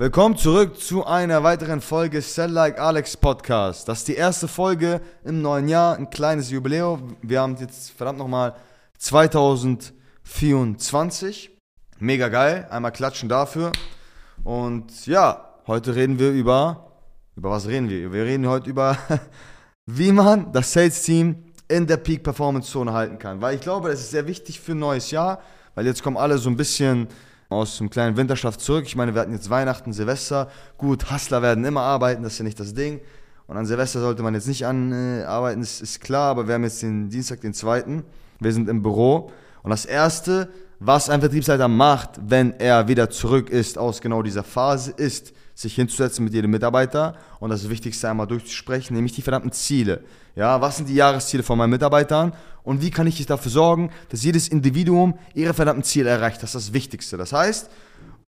Willkommen 0.00 0.36
zurück 0.38 0.80
zu 0.80 1.04
einer 1.04 1.42
weiteren 1.42 1.82
Folge 1.82 2.22
Sell 2.22 2.50
Like 2.50 2.80
Alex 2.80 3.18
Podcast. 3.18 3.86
Das 3.86 3.98
ist 3.98 4.08
die 4.08 4.14
erste 4.14 4.48
Folge 4.48 5.02
im 5.24 5.42
neuen 5.42 5.68
Jahr, 5.68 5.94
ein 5.94 6.08
kleines 6.08 6.50
Jubiläum. 6.50 7.18
Wir 7.20 7.42
haben 7.42 7.54
jetzt 7.56 7.90
verdammt 7.90 8.18
nochmal 8.18 8.54
2024. 8.96 11.50
Mega 11.98 12.30
geil, 12.30 12.66
einmal 12.70 12.92
klatschen 12.92 13.28
dafür. 13.28 13.72
Und 14.42 15.06
ja, 15.06 15.58
heute 15.66 15.94
reden 15.94 16.18
wir 16.18 16.30
über, 16.30 16.94
über 17.36 17.50
was 17.50 17.68
reden 17.68 17.90
wir? 17.90 18.10
Wir 18.10 18.24
reden 18.24 18.48
heute 18.48 18.70
über, 18.70 18.96
wie 19.84 20.12
man 20.12 20.50
das 20.50 20.72
Sales 20.72 21.02
Team 21.02 21.44
in 21.68 21.86
der 21.86 21.98
Peak 21.98 22.22
Performance 22.22 22.70
Zone 22.70 22.94
halten 22.94 23.18
kann. 23.18 23.42
Weil 23.42 23.56
ich 23.56 23.60
glaube, 23.60 23.90
das 23.90 24.00
ist 24.00 24.12
sehr 24.12 24.26
wichtig 24.26 24.60
für 24.60 24.72
ein 24.72 24.78
neues 24.78 25.10
Jahr, 25.10 25.42
weil 25.74 25.84
jetzt 25.84 26.02
kommen 26.02 26.16
alle 26.16 26.38
so 26.38 26.48
ein 26.48 26.56
bisschen 26.56 27.06
aus 27.50 27.76
dem 27.76 27.90
kleinen 27.90 28.16
Winterschlaf 28.16 28.56
zurück. 28.56 28.84
Ich 28.86 28.96
meine, 28.96 29.14
wir 29.14 29.20
hatten 29.20 29.32
jetzt 29.32 29.50
Weihnachten, 29.50 29.92
Silvester. 29.92 30.48
Gut, 30.78 31.10
Hustler 31.10 31.42
werden 31.42 31.64
immer 31.64 31.82
arbeiten, 31.82 32.22
das 32.22 32.34
ist 32.34 32.38
ja 32.38 32.44
nicht 32.44 32.58
das 32.58 32.72
Ding. 32.72 33.00
Und 33.46 33.56
an 33.56 33.66
Silvester 33.66 34.00
sollte 34.00 34.22
man 34.22 34.34
jetzt 34.34 34.46
nicht 34.46 34.64
anarbeiten, 34.64 35.60
das 35.60 35.80
ist 35.80 36.00
klar, 36.00 36.30
aber 36.30 36.46
wir 36.46 36.54
haben 36.54 36.62
jetzt 36.62 36.80
den 36.82 37.10
Dienstag, 37.10 37.40
den 37.40 37.52
zweiten. 37.52 38.04
Wir 38.38 38.52
sind 38.52 38.68
im 38.68 38.82
Büro. 38.82 39.32
Und 39.62 39.70
das 39.70 39.84
Erste, 39.84 40.48
was 40.80 41.10
ein 41.10 41.20
Vertriebsleiter 41.20 41.68
macht, 41.68 42.12
wenn 42.26 42.58
er 42.58 42.88
wieder 42.88 43.10
zurück 43.10 43.50
ist 43.50 43.76
aus 43.76 44.00
genau 44.00 44.22
dieser 44.22 44.42
Phase, 44.42 44.90
ist, 44.90 45.34
sich 45.54 45.74
hinzusetzen 45.74 46.24
mit 46.24 46.32
jedem 46.32 46.50
Mitarbeiter 46.50 47.16
und 47.38 47.50
das 47.50 47.68
Wichtigste 47.68 48.08
einmal 48.08 48.26
durchzusprechen, 48.26 48.96
nämlich 48.96 49.12
die 49.12 49.20
verdammten 49.20 49.52
Ziele. 49.52 50.02
Ja, 50.34 50.58
was 50.62 50.78
sind 50.78 50.88
die 50.88 50.94
Jahresziele 50.94 51.42
von 51.42 51.58
meinen 51.58 51.70
Mitarbeitern 51.70 52.32
und 52.62 52.80
wie 52.80 52.90
kann 52.90 53.06
ich 53.06 53.26
dafür 53.26 53.52
sorgen, 53.52 53.90
dass 54.08 54.22
jedes 54.24 54.48
Individuum 54.48 55.18
ihre 55.34 55.52
verdammten 55.52 55.84
Ziele 55.84 56.08
erreicht? 56.08 56.42
Das 56.42 56.54
ist 56.54 56.68
das 56.68 56.72
Wichtigste. 56.72 57.18
Das 57.18 57.34
heißt, 57.34 57.70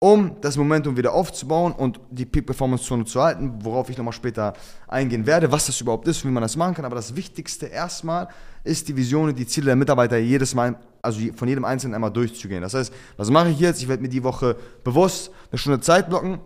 um 0.03 0.35
das 0.41 0.57
Momentum 0.57 0.97
wieder 0.97 1.13
aufzubauen 1.13 1.71
und 1.71 1.97
die 2.11 2.25
Peak 2.25 2.45
Performance 2.45 2.83
Zone 2.83 3.05
zu 3.05 3.21
halten, 3.21 3.53
worauf 3.61 3.89
ich 3.89 3.97
nochmal 3.97 4.11
später 4.11 4.51
eingehen 4.85 5.25
werde, 5.25 5.49
was 5.49 5.67
das 5.67 5.79
überhaupt 5.79 6.09
ist, 6.09 6.25
wie 6.25 6.27
man 6.27 6.43
das 6.43 6.57
machen 6.57 6.73
kann. 6.73 6.83
Aber 6.83 6.97
das 6.97 7.15
Wichtigste 7.15 7.67
erstmal 7.67 8.27
ist 8.65 8.89
die 8.89 8.97
Vision 8.97 9.29
und 9.29 9.39
die 9.39 9.47
Ziele 9.47 9.67
der 9.67 9.77
Mitarbeiter 9.77 10.17
jedes 10.17 10.55
Mal, 10.55 10.75
also 11.01 11.21
von 11.37 11.47
jedem 11.47 11.63
Einzelnen 11.63 11.95
einmal 11.95 12.11
durchzugehen. 12.11 12.61
Das 12.61 12.73
heißt, 12.73 12.91
was 13.15 13.29
mache 13.29 13.51
ich 13.51 13.59
jetzt? 13.61 13.81
Ich 13.81 13.87
werde 13.87 14.03
mir 14.03 14.09
die 14.09 14.25
Woche 14.25 14.57
bewusst 14.83 15.31
eine 15.49 15.57
Stunde 15.57 15.79
Zeit 15.79 16.09
blocken, 16.09 16.39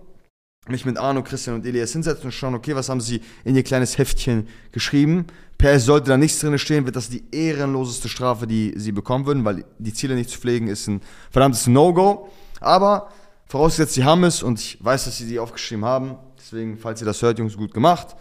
mich 0.67 0.85
mit 0.85 0.99
Arno, 0.99 1.23
Christian 1.23 1.55
und 1.55 1.65
Elias 1.65 1.93
hinsetzen 1.93 2.25
und 2.25 2.33
schauen, 2.33 2.53
okay, 2.53 2.75
was 2.75 2.89
haben 2.89 3.01
sie 3.01 3.21
in 3.43 3.55
ihr 3.55 3.63
kleines 3.63 3.97
Heftchen 3.97 4.47
geschrieben. 4.71 5.25
Per 5.57 5.79
sollte 5.79 6.11
da 6.11 6.17
nichts 6.17 6.41
drin 6.41 6.59
stehen, 6.59 6.85
wird 6.85 6.95
das 6.95 7.09
die 7.09 7.23
ehrenloseste 7.31 8.07
Strafe, 8.07 8.45
die 8.45 8.75
sie 8.77 8.91
bekommen 8.91 9.25
würden, 9.25 9.43
weil 9.45 9.65
die 9.79 9.95
Ziele 9.95 10.13
nicht 10.13 10.29
zu 10.29 10.39
pflegen 10.39 10.67
ist 10.67 10.87
ein 10.87 11.01
verdammtes 11.31 11.65
No-Go. 11.65 12.29
Aber 12.59 13.09
vorausgesetzt, 13.47 13.93
sie 13.93 14.03
haben 14.03 14.23
es 14.23 14.43
und 14.43 14.59
ich 14.59 14.77
weiß, 14.83 15.05
dass 15.05 15.17
sie 15.17 15.27
die 15.27 15.39
aufgeschrieben 15.39 15.85
haben. 15.85 16.15
Deswegen, 16.37 16.77
falls 16.77 17.01
ihr 17.01 17.05
das 17.05 17.21
hört, 17.21 17.39
Jungs, 17.39 17.57
gut 17.57 17.73
gemacht. 17.73 18.15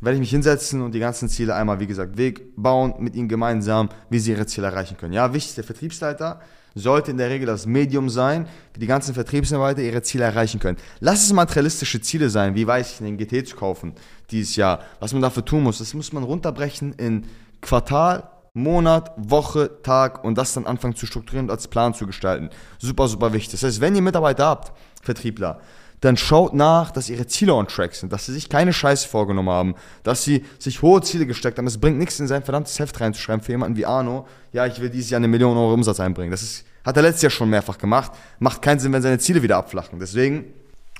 Werde 0.00 0.14
ich 0.14 0.20
mich 0.20 0.30
hinsetzen 0.30 0.80
und 0.80 0.92
die 0.92 1.00
ganzen 1.00 1.28
Ziele 1.28 1.54
einmal, 1.54 1.80
wie 1.80 1.86
gesagt, 1.86 2.16
Weg 2.16 2.54
bauen 2.56 2.94
mit 2.98 3.16
ihnen 3.16 3.28
gemeinsam, 3.28 3.88
wie 4.10 4.20
sie 4.20 4.30
ihre 4.30 4.46
Ziele 4.46 4.68
erreichen 4.68 4.96
können. 4.96 5.12
Ja, 5.12 5.34
wichtig, 5.34 5.56
der 5.56 5.64
Vertriebsleiter 5.64 6.40
sollte 6.76 7.10
in 7.10 7.16
der 7.16 7.30
Regel 7.30 7.46
das 7.46 7.66
Medium 7.66 8.08
sein, 8.08 8.46
wie 8.74 8.80
die 8.80 8.86
ganzen 8.86 9.14
Vertriebsarbeiter 9.14 9.82
ihre 9.82 10.02
Ziele 10.02 10.24
erreichen 10.24 10.60
können. 10.60 10.78
Lass 11.00 11.24
es 11.24 11.32
materialistische 11.32 12.00
Ziele 12.00 12.30
sein, 12.30 12.54
wie 12.54 12.66
weiß 12.66 12.92
ich, 12.92 13.00
einen 13.00 13.16
GT 13.16 13.48
zu 13.48 13.56
kaufen 13.56 13.94
dieses 14.30 14.54
Jahr. 14.54 14.80
Was 15.00 15.12
man 15.12 15.22
dafür 15.22 15.44
tun 15.44 15.64
muss, 15.64 15.78
das 15.78 15.94
muss 15.94 16.12
man 16.12 16.22
runterbrechen 16.22 16.92
in 16.92 17.24
Quartal, 17.60 18.30
Monat, 18.62 19.12
Woche, 19.16 19.82
Tag 19.82 20.24
und 20.24 20.36
das 20.36 20.52
dann 20.54 20.66
anfangen 20.66 20.96
zu 20.96 21.06
strukturieren 21.06 21.46
und 21.46 21.50
als 21.50 21.68
Plan 21.68 21.94
zu 21.94 22.06
gestalten. 22.06 22.50
Super, 22.78 23.08
super 23.08 23.32
wichtig. 23.32 23.52
Das 23.52 23.62
heißt, 23.62 23.80
wenn 23.80 23.94
ihr 23.96 24.02
Mitarbeiter 24.02 24.46
habt, 24.46 24.72
Vertriebler, 25.02 25.60
dann 26.00 26.16
schaut 26.16 26.54
nach, 26.54 26.90
dass 26.90 27.10
ihre 27.10 27.26
Ziele 27.26 27.54
on 27.54 27.66
track 27.66 27.94
sind, 27.94 28.12
dass 28.12 28.26
sie 28.26 28.32
sich 28.32 28.48
keine 28.48 28.72
Scheiße 28.72 29.08
vorgenommen 29.08 29.50
haben, 29.50 29.74
dass 30.04 30.22
sie 30.22 30.44
sich 30.58 30.82
hohe 30.82 31.00
Ziele 31.02 31.26
gesteckt 31.26 31.58
haben. 31.58 31.66
Es 31.66 31.78
bringt 31.78 31.98
nichts, 31.98 32.20
in 32.20 32.28
sein 32.28 32.44
verdammtes 32.44 32.78
Heft 32.78 33.00
reinzuschreiben 33.00 33.42
für 33.42 33.52
jemanden 33.52 33.76
wie 33.76 33.86
Arno, 33.86 34.26
ja, 34.52 34.66
ich 34.66 34.80
will 34.80 34.90
dieses 34.90 35.10
Jahr 35.10 35.18
eine 35.18 35.28
Million 35.28 35.56
Euro 35.56 35.74
Umsatz 35.74 36.00
einbringen. 36.00 36.30
Das 36.30 36.42
ist, 36.42 36.64
hat 36.84 36.96
er 36.96 37.02
letztes 37.02 37.22
Jahr 37.22 37.30
schon 37.30 37.50
mehrfach 37.50 37.78
gemacht. 37.78 38.12
Macht 38.38 38.62
keinen 38.62 38.78
Sinn, 38.78 38.92
wenn 38.92 39.02
seine 39.02 39.18
Ziele 39.18 39.42
wieder 39.42 39.56
abflachen. 39.56 39.98
Deswegen, 39.98 40.44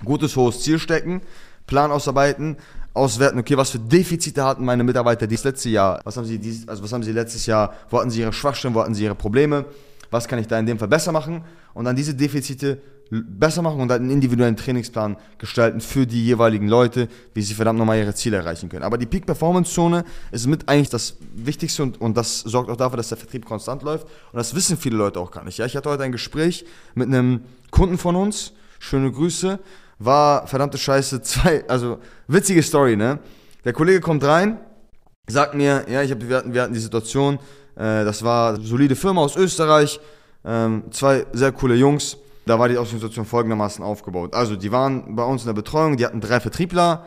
gutes, 0.05 0.37
hohes 0.37 0.63
Ziel 0.63 0.79
stecken, 0.79 1.23
Plan 1.67 1.93
ausarbeiten, 1.93 2.57
auswerten, 2.95 3.39
okay, 3.39 3.57
was 3.57 3.71
für 3.71 3.79
Defizite 3.79 4.45
hatten 4.45 4.65
meine 4.65 4.85
Mitarbeiter 4.85 5.27
dieses 5.27 5.45
letzte 5.45 5.69
Jahr, 5.69 6.01
was 6.05 6.17
haben 6.17 6.25
sie 6.25 6.39
dieses, 6.39 6.69
also 6.69 6.83
was 6.83 6.93
haben 6.93 7.03
sie 7.03 7.13
letztes 7.13 7.47
Jahr, 7.47 7.75
wo 7.91 7.99
hatten 7.99 8.11
sie 8.11 8.21
ihre 8.21 8.33
Schwachstellen, 8.33 8.75
wo 8.75 8.81
hatten 8.81 8.95
sie 8.95 9.05
ihre 9.05 9.15
Probleme, 9.15 9.65
was 10.11 10.27
kann 10.27 10.39
ich 10.39 10.47
da 10.47 10.59
in 10.59 10.67
dem 10.67 10.79
Fall 10.79 10.89
besser 10.89 11.13
machen 11.13 11.45
und 11.75 11.85
dann 11.85 11.97
diese 11.97 12.15
Defizite 12.15 12.79
besser 13.11 13.63
machen 13.63 13.81
und 13.81 13.91
einen 13.91 14.11
individuellen 14.11 14.57
Trainingsplan 14.57 15.17
gestalten 15.39 15.81
für 15.81 16.07
die 16.07 16.25
jeweiligen 16.25 16.69
Leute, 16.69 17.09
wie 17.35 17.43
sie 17.43 17.55
verdammt 17.55 17.79
nochmal 17.79 17.99
ihre 17.99 18.15
Ziele 18.15 18.37
erreichen 18.37 18.69
können. 18.69 18.83
Aber 18.83 18.99
die 18.99 19.07
Peak 19.07 19.25
Performance 19.25 19.73
Zone 19.73 20.05
ist 20.31 20.47
mit 20.47 20.69
eigentlich 20.69 20.91
das 20.91 21.17
Wichtigste 21.35 21.83
und, 21.83 22.01
und 22.01 22.17
das 22.17 22.41
sorgt 22.41 22.71
auch 22.71 22.77
dafür, 22.77 22.99
dass 22.99 23.09
der 23.09 23.17
Vertrieb 23.17 23.47
konstant 23.47 23.83
läuft. 23.83 24.05
Und 24.05 24.37
das 24.37 24.55
wissen 24.55 24.77
viele 24.77 24.97
Leute 24.97 25.21
auch 25.21 25.31
gar 25.31 25.45
nicht. 25.45 25.59
Ja, 25.59 25.65
ich 25.67 25.77
hatte 25.77 25.89
heute 25.89 26.03
ein 26.03 26.13
Gespräch 26.13 26.67
mit 26.95 27.09
einem 27.09 27.41
Kunden 27.71 27.97
von 27.97 28.15
uns. 28.15 28.53
Schöne 28.79 29.11
Grüße. 29.11 29.59
War 29.99 30.47
verdammte 30.47 30.79
Scheiße, 30.79 31.23
zwei, 31.23 31.65
also 31.69 31.99
witzige 32.27 32.63
Story, 32.63 32.97
ne? 32.97 33.19
Der 33.65 33.73
Kollege 33.73 34.01
kommt 34.01 34.25
rein, 34.25 34.59
sagt 35.27 35.55
mir, 35.55 35.85
ja, 35.89 36.03
ich 36.03 36.11
hab, 36.11 36.27
wir, 36.27 36.37
hatten, 36.37 36.55
wir 36.55 36.63
hatten 36.63 36.73
die 36.73 36.81
Situation, 36.81 37.37
äh, 37.75 38.05
das 38.05 38.23
war 38.23 38.55
eine 38.55 38.65
solide 38.65 38.97
Firma 38.97 39.21
aus 39.21 39.37
Österreich, 39.37 40.01
ähm, 40.45 40.85
zwei 40.91 41.27
sehr 41.33 41.53
coole 41.53 41.75
Jungs 41.75 42.17
da 42.49 42.59
war 42.59 42.69
die 42.69 42.79
Ausgangssituation 42.79 43.27
folgendermaßen 43.27 43.85
aufgebaut. 43.85 44.35
Also 44.35 44.57
die 44.57 44.73
waren 44.73 45.15
bei 45.15 45.23
uns 45.23 45.43
in 45.43 45.49
der 45.49 45.55
Betreuung, 45.55 45.97
die 45.97 46.07
hatten 46.07 46.21
drei 46.21 46.41
Vertriebler, 46.41 47.05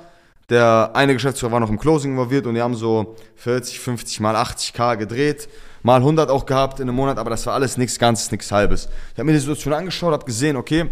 der 0.49 0.91
eine 0.93 1.13
Geschäftsführer 1.13 1.51
war 1.51 1.59
noch 1.59 1.69
im 1.69 1.79
Closing 1.79 2.11
involviert 2.11 2.45
und 2.45 2.55
die 2.55 2.61
haben 2.61 2.75
so 2.75 3.15
40, 3.37 3.79
50 3.79 4.19
mal 4.19 4.35
80k 4.35 4.97
gedreht, 4.97 5.49
mal 5.81 5.97
100 5.97 6.29
auch 6.29 6.45
gehabt 6.45 6.79
in 6.79 6.87
einem 6.87 6.95
Monat, 6.95 7.17
aber 7.17 7.29
das 7.29 7.45
war 7.45 7.53
alles 7.53 7.77
nichts 7.77 7.97
Ganzes, 7.97 8.31
nichts 8.31 8.51
Halbes. 8.51 8.87
Ich 9.13 9.17
habe 9.17 9.25
mir 9.25 9.33
die 9.33 9.39
Situation 9.39 9.73
angeschaut, 9.73 10.13
habe 10.13 10.25
gesehen, 10.25 10.57
okay, 10.57 10.89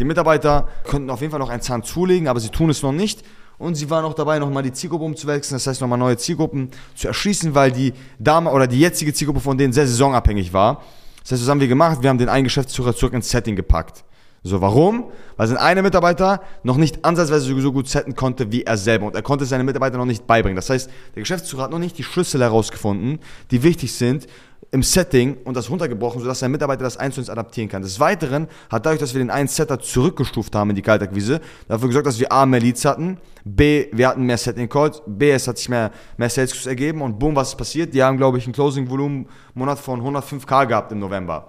die 0.00 0.04
Mitarbeiter 0.04 0.66
könnten 0.84 1.10
auf 1.10 1.20
jeden 1.20 1.30
Fall 1.30 1.40
noch 1.40 1.50
einen 1.50 1.60
Zahn 1.60 1.82
zulegen, 1.82 2.26
aber 2.26 2.40
sie 2.40 2.48
tun 2.48 2.70
es 2.70 2.82
noch 2.82 2.92
nicht. 2.92 3.22
Und 3.58 3.74
sie 3.74 3.90
waren 3.90 4.06
auch 4.06 4.14
dabei, 4.14 4.38
nochmal 4.38 4.62
die 4.62 4.72
Zielgruppe 4.72 5.04
umzuwechseln, 5.04 5.56
das 5.56 5.66
heißt 5.66 5.82
nochmal 5.82 5.98
neue 5.98 6.16
Zielgruppen 6.16 6.70
zu 6.94 7.08
erschließen, 7.08 7.54
weil 7.54 7.70
die 7.70 7.92
Dame 8.18 8.50
oder 8.50 8.66
die 8.66 8.80
jetzige 8.80 9.12
Zielgruppe 9.12 9.40
von 9.40 9.58
denen 9.58 9.74
sehr 9.74 9.86
saisonabhängig 9.86 10.54
war. 10.54 10.82
Das 11.22 11.32
heißt, 11.32 11.42
was 11.42 11.48
haben 11.50 11.60
wir 11.60 11.68
gemacht? 11.68 11.98
Wir 12.00 12.08
haben 12.08 12.16
den 12.16 12.30
einen 12.30 12.44
Geschäftsführer 12.44 12.96
zurück 12.96 13.12
ins 13.12 13.28
Setting 13.28 13.56
gepackt. 13.56 14.02
So, 14.42 14.62
warum? 14.62 15.10
Weil 15.36 15.48
sein 15.48 15.58
einer 15.58 15.82
Mitarbeiter 15.82 16.40
noch 16.62 16.78
nicht 16.78 17.04
ansatzweise 17.04 17.60
so 17.60 17.72
gut 17.72 17.86
setten 17.86 18.14
konnte 18.14 18.50
wie 18.50 18.62
er 18.62 18.78
selber 18.78 19.04
und 19.04 19.14
er 19.14 19.20
konnte 19.20 19.44
seine 19.44 19.64
Mitarbeiter 19.64 19.98
noch 19.98 20.06
nicht 20.06 20.26
beibringen. 20.26 20.56
Das 20.56 20.70
heißt, 20.70 20.88
der 21.14 21.20
Geschäftsführer 21.20 21.64
hat 21.64 21.70
noch 21.70 21.78
nicht 21.78 21.98
die 21.98 22.04
Schlüssel 22.04 22.40
herausgefunden, 22.40 23.18
die 23.50 23.62
wichtig 23.62 23.92
sind 23.92 24.26
im 24.72 24.82
Setting 24.82 25.36
und 25.44 25.56
das 25.56 25.68
runtergebrochen, 25.68 26.20
sodass 26.20 26.38
sein 26.38 26.50
Mitarbeiter 26.50 26.84
das 26.84 26.96
eins 26.96 27.16
zu 27.16 27.20
eins 27.20 27.30
adaptieren 27.30 27.68
kann. 27.68 27.82
Des 27.82 27.98
Weiteren 27.98 28.46
hat 28.70 28.86
dadurch, 28.86 29.00
dass 29.00 29.14
wir 29.14 29.18
den 29.18 29.30
einen 29.30 29.48
Setter 29.48 29.80
zurückgestuft 29.80 30.54
haben 30.54 30.70
in 30.70 30.76
die 30.76 30.82
Kaltakquise, 30.82 31.40
dafür 31.66 31.88
gesorgt, 31.88 32.06
dass 32.06 32.20
wir 32.20 32.30
A, 32.30 32.46
mehr 32.46 32.60
Leads 32.60 32.84
hatten, 32.84 33.18
B, 33.44 33.86
wir 33.92 34.08
hatten 34.08 34.24
mehr 34.24 34.38
Setting 34.38 34.68
Calls, 34.68 35.02
B, 35.06 35.32
es 35.32 35.48
hat 35.48 35.58
sich 35.58 35.68
mehr, 35.68 35.90
mehr 36.16 36.30
Sales 36.30 36.52
Calls 36.52 36.66
ergeben 36.66 37.02
und 37.02 37.18
boom, 37.18 37.34
was 37.34 37.48
ist 37.48 37.56
passiert? 37.56 37.94
Die 37.94 38.02
haben, 38.02 38.16
glaube 38.16 38.38
ich, 38.38 38.46
ein 38.46 38.52
Closing-Volumen 38.52 39.26
Monat 39.54 39.78
von 39.78 40.00
105k 40.00 40.66
gehabt 40.66 40.92
im 40.92 41.00
November. 41.00 41.48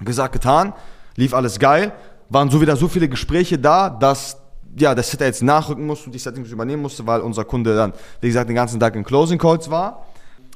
Gesagt, 0.00 0.32
getan, 0.32 0.72
lief 1.16 1.34
alles 1.34 1.58
geil, 1.58 1.92
waren 2.30 2.48
so 2.48 2.60
wieder 2.60 2.76
so 2.76 2.88
viele 2.88 3.08
Gespräche 3.08 3.58
da, 3.58 3.90
dass 3.90 4.38
ja, 4.76 4.94
der 4.94 5.04
Setter 5.04 5.26
jetzt 5.26 5.42
nachrücken 5.42 5.86
musste 5.86 6.06
und 6.06 6.12
die 6.12 6.18
Settings 6.18 6.50
übernehmen 6.50 6.82
musste, 6.82 7.06
weil 7.06 7.20
unser 7.20 7.44
Kunde 7.44 7.74
dann, 7.74 7.92
wie 8.20 8.28
gesagt, 8.28 8.48
den 8.48 8.56
ganzen 8.56 8.78
Tag 8.78 8.94
in 8.96 9.04
Closing 9.04 9.38
Calls 9.38 9.70
war. 9.70 10.06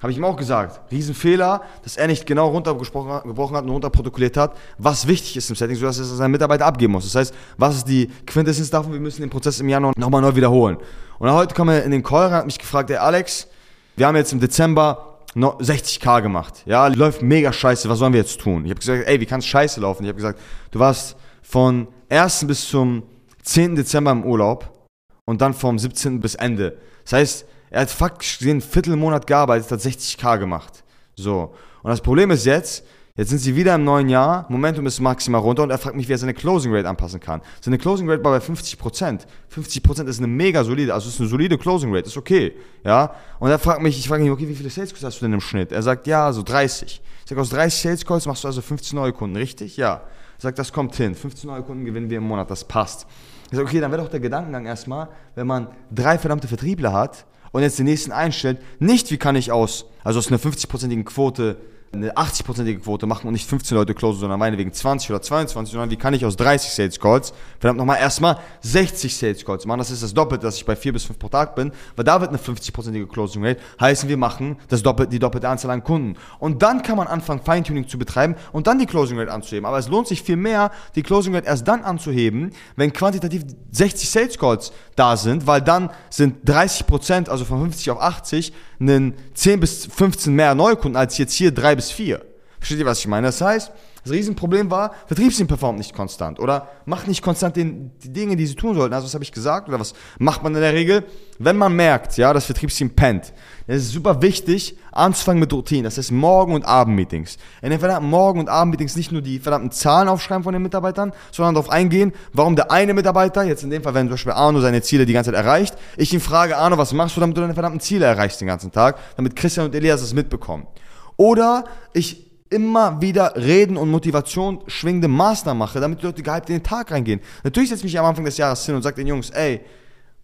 Habe 0.02 0.10
ich 0.10 0.18
ihm 0.18 0.24
auch 0.24 0.36
gesagt. 0.36 0.80
Riesenfehler, 0.90 1.62
dass 1.84 1.96
er 1.96 2.08
nicht 2.08 2.26
genau 2.26 2.48
runtergebrochen 2.48 3.56
hat 3.56 3.64
und 3.64 3.70
runterprotokolliert 3.70 4.36
hat, 4.36 4.56
was 4.76 5.06
wichtig 5.06 5.36
ist 5.36 5.48
im 5.48 5.54
Setting, 5.54 5.76
sodass 5.76 5.98
er 5.98 6.04
seinen 6.04 6.32
Mitarbeiter 6.32 6.66
abgeben 6.66 6.92
muss. 6.92 7.04
Das 7.04 7.14
heißt, 7.14 7.34
was 7.56 7.76
ist 7.76 7.88
die 7.88 8.10
Quintessenz 8.26 8.68
davon? 8.68 8.92
Wir 8.92 8.98
müssen 8.98 9.20
den 9.20 9.30
Prozess 9.30 9.60
im 9.60 9.68
Januar 9.68 9.92
nochmal 9.96 10.20
neu 10.20 10.34
wiederholen. 10.34 10.76
Und 11.20 11.30
heute 11.30 11.54
kam 11.54 11.68
er 11.68 11.84
in 11.84 11.92
den 11.92 12.02
Call 12.02 12.26
rein, 12.26 12.38
hat 12.38 12.46
mich 12.46 12.58
gefragt, 12.58 12.90
ey 12.90 12.96
Alex, 12.96 13.46
wir 13.94 14.08
haben 14.08 14.16
jetzt 14.16 14.32
im 14.32 14.40
Dezember 14.40 15.20
60k 15.36 16.20
gemacht. 16.20 16.62
Ja, 16.66 16.88
läuft 16.88 17.22
mega 17.22 17.52
scheiße, 17.52 17.88
was 17.88 18.00
sollen 18.00 18.12
wir 18.12 18.20
jetzt 18.20 18.40
tun? 18.40 18.64
Ich 18.64 18.70
habe 18.70 18.80
gesagt, 18.80 19.04
ey, 19.06 19.20
wie 19.20 19.26
kann 19.26 19.38
es 19.38 19.46
scheiße 19.46 19.80
laufen? 19.80 20.02
Ich 20.02 20.08
habe 20.08 20.16
gesagt, 20.16 20.40
du 20.72 20.80
warst 20.80 21.16
von 21.42 21.86
1. 22.08 22.46
bis 22.48 22.68
zum 22.68 23.04
10. 23.44 23.76
Dezember 23.76 24.10
im 24.10 24.24
Urlaub 24.24 24.88
und 25.26 25.40
dann 25.40 25.54
vom 25.54 25.78
17. 25.78 26.18
bis 26.20 26.34
Ende. 26.34 26.76
Das 27.04 27.12
heißt, 27.12 27.46
er 27.72 27.80
hat 27.80 27.90
faktisch 27.90 28.38
den 28.38 28.60
Viertelmonat 28.60 29.26
gearbeitet, 29.26 29.70
hat 29.70 29.80
60k 29.80 30.38
gemacht. 30.38 30.84
So. 31.16 31.54
Und 31.82 31.90
das 31.90 32.02
Problem 32.02 32.30
ist 32.30 32.44
jetzt, 32.44 32.84
jetzt 33.16 33.30
sind 33.30 33.38
sie 33.38 33.56
wieder 33.56 33.74
im 33.74 33.84
neuen 33.84 34.10
Jahr, 34.10 34.44
Momentum 34.50 34.84
ist 34.84 35.00
maximal 35.00 35.40
runter 35.40 35.62
und 35.62 35.70
er 35.70 35.78
fragt 35.78 35.96
mich, 35.96 36.06
wie 36.06 36.12
er 36.12 36.18
seine 36.18 36.34
Closing 36.34 36.74
Rate 36.74 36.86
anpassen 36.86 37.18
kann. 37.18 37.40
Seine 37.62 37.78
Closing 37.78 38.10
Rate 38.10 38.22
war 38.22 38.38
bei 38.38 38.44
50%. 38.44 39.20
50% 39.50 40.06
ist 40.06 40.18
eine 40.18 40.26
mega 40.26 40.62
solide, 40.64 40.92
also 40.92 41.08
ist 41.08 41.18
eine 41.18 41.30
solide 41.30 41.56
Closing 41.56 41.94
Rate, 41.94 42.08
ist 42.08 42.18
okay. 42.18 42.52
Ja. 42.84 43.14
Und 43.40 43.48
er 43.48 43.58
fragt 43.58 43.80
mich, 43.80 43.98
ich 43.98 44.06
frage 44.06 44.22
ihn, 44.22 44.30
okay, 44.30 44.46
wie 44.46 44.54
viele 44.54 44.68
Sales 44.68 44.90
Calls 44.90 45.04
hast 45.04 45.22
du 45.22 45.24
denn 45.24 45.32
im 45.32 45.40
Schnitt? 45.40 45.72
Er 45.72 45.82
sagt, 45.82 46.06
ja, 46.06 46.30
so 46.30 46.42
30. 46.42 47.00
Ich 47.22 47.28
sage, 47.30 47.40
aus 47.40 47.48
30 47.48 47.80
Sales 47.80 48.04
Calls 48.04 48.26
machst 48.26 48.44
du 48.44 48.48
also 48.48 48.60
15 48.60 48.98
neue 48.98 49.14
Kunden, 49.14 49.36
richtig? 49.36 49.78
Ja. 49.78 49.94
Er 49.94 50.40
sagt, 50.40 50.58
das 50.58 50.74
kommt 50.74 50.94
hin. 50.94 51.14
15 51.14 51.48
neue 51.48 51.62
Kunden 51.62 51.86
gewinnen 51.86 52.10
wir 52.10 52.18
im 52.18 52.24
Monat, 52.24 52.50
das 52.50 52.64
passt. 52.64 53.06
Ich 53.46 53.56
sage, 53.56 53.66
okay, 53.66 53.80
dann 53.80 53.90
wäre 53.90 54.02
doch 54.02 54.10
der 54.10 54.20
Gedankengang 54.20 54.66
erstmal, 54.66 55.08
wenn 55.36 55.46
man 55.46 55.68
drei 55.90 56.18
verdammte 56.18 56.48
Vertriebler 56.48 56.92
hat 56.92 57.24
und 57.52 57.62
jetzt 57.62 57.78
den 57.78 57.86
nächsten 57.86 58.12
einstellt, 58.12 58.58
nicht 58.78 59.10
wie 59.10 59.18
kann 59.18 59.36
ich 59.36 59.52
aus, 59.52 59.86
also 60.02 60.18
aus 60.18 60.28
einer 60.28 60.40
50-prozentigen 60.40 61.04
Quote 61.04 61.58
eine 61.92 62.14
80-prozentige 62.14 62.80
Quote 62.80 63.06
machen 63.06 63.26
und 63.26 63.34
nicht 63.34 63.46
15 63.46 63.76
Leute 63.76 63.94
closen, 63.94 64.20
sondern 64.20 64.38
meinetwegen 64.38 64.72
20 64.72 65.10
oder 65.10 65.20
22, 65.20 65.72
sondern 65.72 65.90
wie 65.90 65.96
kann 65.96 66.14
ich 66.14 66.24
aus 66.24 66.36
30 66.36 66.70
Sales 66.70 66.98
Calls 66.98 67.34
verdammt 67.60 67.78
nochmal 67.78 67.98
erstmal 67.98 68.38
60 68.62 69.14
Sales 69.14 69.44
Calls 69.44 69.66
machen. 69.66 69.78
Das 69.78 69.90
ist 69.90 70.02
das 70.02 70.14
Doppelte, 70.14 70.46
dass 70.46 70.56
ich 70.56 70.64
bei 70.64 70.74
4 70.74 70.94
bis 70.94 71.04
5 71.04 71.18
pro 71.18 71.28
Tag 71.28 71.54
bin, 71.54 71.70
weil 71.94 72.04
da 72.04 72.20
wird 72.20 72.30
eine 72.30 72.38
50-prozentige 72.38 73.06
Closing 73.06 73.44
Rate 73.44 73.60
heißen, 73.78 74.08
wir 74.08 74.16
machen 74.16 74.56
das 74.68 74.82
Doppel, 74.82 75.06
die 75.06 75.18
doppelte 75.18 75.48
Anzahl 75.48 75.70
an 75.70 75.84
Kunden. 75.84 76.16
Und 76.38 76.62
dann 76.62 76.82
kann 76.82 76.96
man 76.96 77.08
anfangen, 77.08 77.42
Feintuning 77.44 77.86
zu 77.86 77.98
betreiben 77.98 78.36
und 78.52 78.66
dann 78.66 78.78
die 78.78 78.86
Closing 78.86 79.18
Rate 79.18 79.30
anzuheben. 79.32 79.66
Aber 79.66 79.78
es 79.78 79.88
lohnt 79.88 80.08
sich 80.08 80.22
viel 80.22 80.36
mehr, 80.36 80.70
die 80.94 81.02
Closing 81.02 81.34
Rate 81.34 81.46
erst 81.46 81.68
dann 81.68 81.82
anzuheben, 81.82 82.52
wenn 82.76 82.92
quantitativ 82.92 83.44
60 83.70 84.08
Sales 84.08 84.38
Calls 84.38 84.72
da 84.96 85.16
sind, 85.18 85.46
weil 85.46 85.60
dann 85.60 85.90
sind 86.08 86.48
30 86.48 86.86
Prozent, 86.86 87.28
also 87.28 87.44
von 87.44 87.60
50 87.60 87.90
auf 87.90 88.00
80, 88.00 88.52
einen 88.80 89.14
10 89.34 89.60
bis 89.60 89.86
15 89.86 90.34
mehr 90.34 90.54
Neukunden 90.54 90.96
als 90.96 91.18
jetzt 91.18 91.34
hier 91.34 91.52
3 91.52 91.76
bis 91.76 91.81
4. 91.90 92.22
Versteht 92.58 92.78
ihr, 92.78 92.86
was 92.86 93.00
ich 93.00 93.08
meine? 93.08 93.26
Das 93.26 93.40
heißt, 93.40 93.72
das 94.04 94.12
Riesenproblem 94.12 94.70
war, 94.70 94.94
Vertriebsteam 95.06 95.46
performt 95.46 95.78
nicht 95.78 95.94
konstant 95.94 96.40
oder 96.40 96.68
macht 96.86 97.06
nicht 97.06 97.22
konstant 97.22 97.54
den, 97.54 97.92
die 98.02 98.12
Dinge, 98.12 98.34
die 98.34 98.46
sie 98.46 98.56
tun 98.56 98.74
sollten. 98.74 98.94
Also 98.94 99.06
was 99.06 99.14
habe 99.14 99.22
ich 99.22 99.30
gesagt 99.30 99.68
oder 99.68 99.78
was 99.78 99.94
macht 100.18 100.42
man 100.42 100.54
in 100.54 100.60
der 100.60 100.72
Regel? 100.72 101.04
Wenn 101.38 101.56
man 101.56 101.74
merkt, 101.74 102.16
ja, 102.16 102.32
das 102.32 102.46
Vertriebsteam 102.46 102.90
pennt, 102.90 103.32
dann 103.66 103.76
ist 103.76 103.84
es 103.84 103.92
super 103.92 104.20
wichtig, 104.20 104.76
anzufangen 104.90 105.38
mit 105.38 105.52
Routinen. 105.52 105.84
Das 105.84 105.98
heißt 105.98 106.10
Morgen- 106.10 106.54
und 106.54 106.64
Abendmeetings. 106.64 107.36
In 107.62 107.70
den 107.70 107.78
verdammten 107.78 108.10
Morgen- 108.10 108.40
und 108.40 108.48
Abendmeetings 108.48 108.96
nicht 108.96 109.12
nur 109.12 109.22
die 109.22 109.38
verdammten 109.38 109.70
Zahlen 109.70 110.08
aufschreiben 110.08 110.42
von 110.42 110.52
den 110.52 110.62
Mitarbeitern, 110.62 111.12
sondern 111.30 111.54
darauf 111.54 111.70
eingehen, 111.70 112.12
warum 112.32 112.56
der 112.56 112.72
eine 112.72 112.94
Mitarbeiter, 112.94 113.44
jetzt 113.44 113.62
in 113.62 113.70
dem 113.70 113.84
Fall, 113.84 113.94
wenn 113.94 114.06
zum 114.06 114.14
Beispiel 114.14 114.32
Arno 114.32 114.60
seine 114.60 114.82
Ziele 114.82 115.06
die 115.06 115.12
ganze 115.12 115.30
Zeit 115.30 115.38
erreicht, 115.38 115.76
ich 115.96 116.12
ihn 116.12 116.20
frage, 116.20 116.56
Arno, 116.56 116.76
was 116.76 116.92
machst 116.92 117.16
du, 117.16 117.20
damit 117.20 117.36
du 117.36 117.40
deine 117.40 117.54
verdammten 117.54 117.80
Ziele 117.80 118.06
erreichst 118.06 118.40
den 118.40 118.48
ganzen 118.48 118.72
Tag, 118.72 118.98
damit 119.16 119.36
Christian 119.36 119.66
und 119.66 119.74
Elias 119.74 120.00
das 120.00 120.12
mitbekommen. 120.12 120.66
Oder 121.16 121.64
ich 121.92 122.30
immer 122.50 123.00
wieder 123.00 123.34
Reden 123.36 123.76
und 123.76 123.90
Motivation 123.90 124.60
schwingende 124.66 125.08
Maßnahmen 125.08 125.58
mache, 125.58 125.80
damit 125.80 126.02
die 126.02 126.06
Leute 126.06 126.22
gehypt 126.22 126.50
in 126.50 126.56
den 126.56 126.62
Tag 126.62 126.90
reingehen. 126.90 127.20
Natürlich 127.42 127.70
setze 127.70 127.80
ich 127.80 127.92
mich 127.92 127.98
am 127.98 128.04
Anfang 128.04 128.24
des 128.24 128.36
Jahres 128.36 128.64
hin 128.66 128.74
und 128.74 128.82
sage 128.82 128.96
den 128.96 129.06
Jungs, 129.06 129.30
ey, 129.30 129.60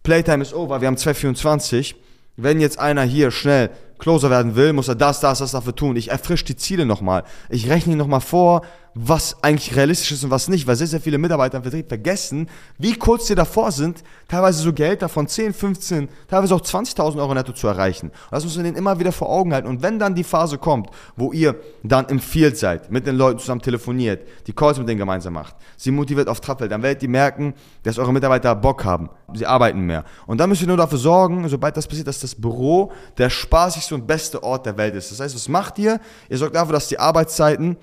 Playtime 0.03 0.41
is 0.41 0.53
over, 0.53 0.79
wir 0.79 0.87
haben 0.87 0.97
224. 0.97 1.95
Wenn 2.37 2.61
jetzt 2.61 2.79
einer 2.79 3.03
hier 3.03 3.31
schnell 3.31 3.69
Closer 3.97 4.29
werden 4.29 4.55
will, 4.55 4.71
muss 4.71 4.87
er 4.87 4.95
das, 4.95 5.19
das, 5.19 5.39
das 5.39 5.51
dafür 5.51 5.75
tun. 5.75 5.97
Ich 5.97 6.09
erfrische 6.09 6.45
die 6.45 6.55
Ziele 6.55 6.85
nochmal. 6.85 7.25
Ich 7.49 7.69
rechne 7.69 7.93
ihn 7.93 7.97
nochmal 7.97 8.21
vor, 8.21 8.61
was 8.93 9.43
eigentlich 9.43 9.75
realistisch 9.75 10.11
ist 10.11 10.23
und 10.23 10.31
was 10.31 10.47
nicht, 10.47 10.67
weil 10.67 10.75
sehr, 10.75 10.87
sehr 10.87 11.01
viele 11.01 11.17
Mitarbeiter 11.17 11.57
im 11.57 11.63
Vertrieb 11.63 11.87
vergessen, 11.87 12.49
wie 12.77 12.93
kurz 12.93 13.27
sie 13.27 13.35
davor 13.35 13.71
sind, 13.71 14.03
teilweise 14.27 14.61
so 14.61 14.73
Geld 14.73 15.01
davon 15.01 15.27
10, 15.27 15.53
15, 15.53 16.09
teilweise 16.27 16.55
auch 16.55 16.61
20.000 16.61 17.17
Euro 17.17 17.33
netto 17.33 17.53
zu 17.53 17.67
erreichen. 17.67 18.07
Und 18.07 18.31
das 18.31 18.43
muss 18.43 18.55
man 18.55 18.65
denen 18.65 18.77
immer 18.77 18.99
wieder 18.99 19.11
vor 19.11 19.29
Augen 19.29 19.53
halten. 19.53 19.67
Und 19.67 19.81
wenn 19.81 19.99
dann 19.99 20.15
die 20.15 20.23
Phase 20.23 20.57
kommt, 20.57 20.89
wo 21.15 21.31
ihr 21.31 21.55
dann 21.83 22.07
im 22.07 22.19
Field 22.19 22.57
seid, 22.57 22.91
mit 22.91 23.05
den 23.05 23.15
Leuten 23.15 23.39
zusammen 23.39 23.61
telefoniert, 23.61 24.27
die 24.47 24.53
Calls 24.53 24.77
mit 24.77 24.87
denen 24.87 24.99
gemeinsam 24.99 25.33
macht, 25.33 25.55
sie 25.77 25.91
motiviert 25.91 26.27
auf 26.27 26.41
Trab 26.41 26.59
dann 26.59 26.83
werdet 26.83 27.01
ihr 27.03 27.09
merken, 27.09 27.53
dass 27.83 27.97
eure 27.97 28.11
Mitarbeiter 28.11 28.53
Bock 28.53 28.83
haben. 28.83 29.09
Sie 29.33 29.45
arbeiten 29.45 29.81
mehr. 29.81 30.03
Und 30.25 30.39
dann 30.39 30.49
müsst 30.49 30.61
ihr 30.61 30.67
nur 30.67 30.77
dafür 30.77 30.97
sorgen, 30.97 31.47
sobald 31.47 31.77
das 31.77 31.87
passiert, 31.87 32.07
dass 32.07 32.19
das 32.19 32.35
Büro 32.35 32.91
der 33.17 33.29
spaßigste 33.29 33.95
und 33.95 34.07
beste 34.07 34.43
Ort 34.43 34.65
der 34.65 34.77
Welt 34.77 34.95
ist. 34.95 35.11
Das 35.11 35.19
heißt, 35.19 35.35
was 35.35 35.47
macht 35.47 35.79
ihr? 35.79 35.99
Ihr 36.29 36.37
sorgt 36.37 36.55
dafür, 36.55 36.73
dass 36.73 36.87
die 36.87 36.99
Arbeitszeiten 36.99 37.77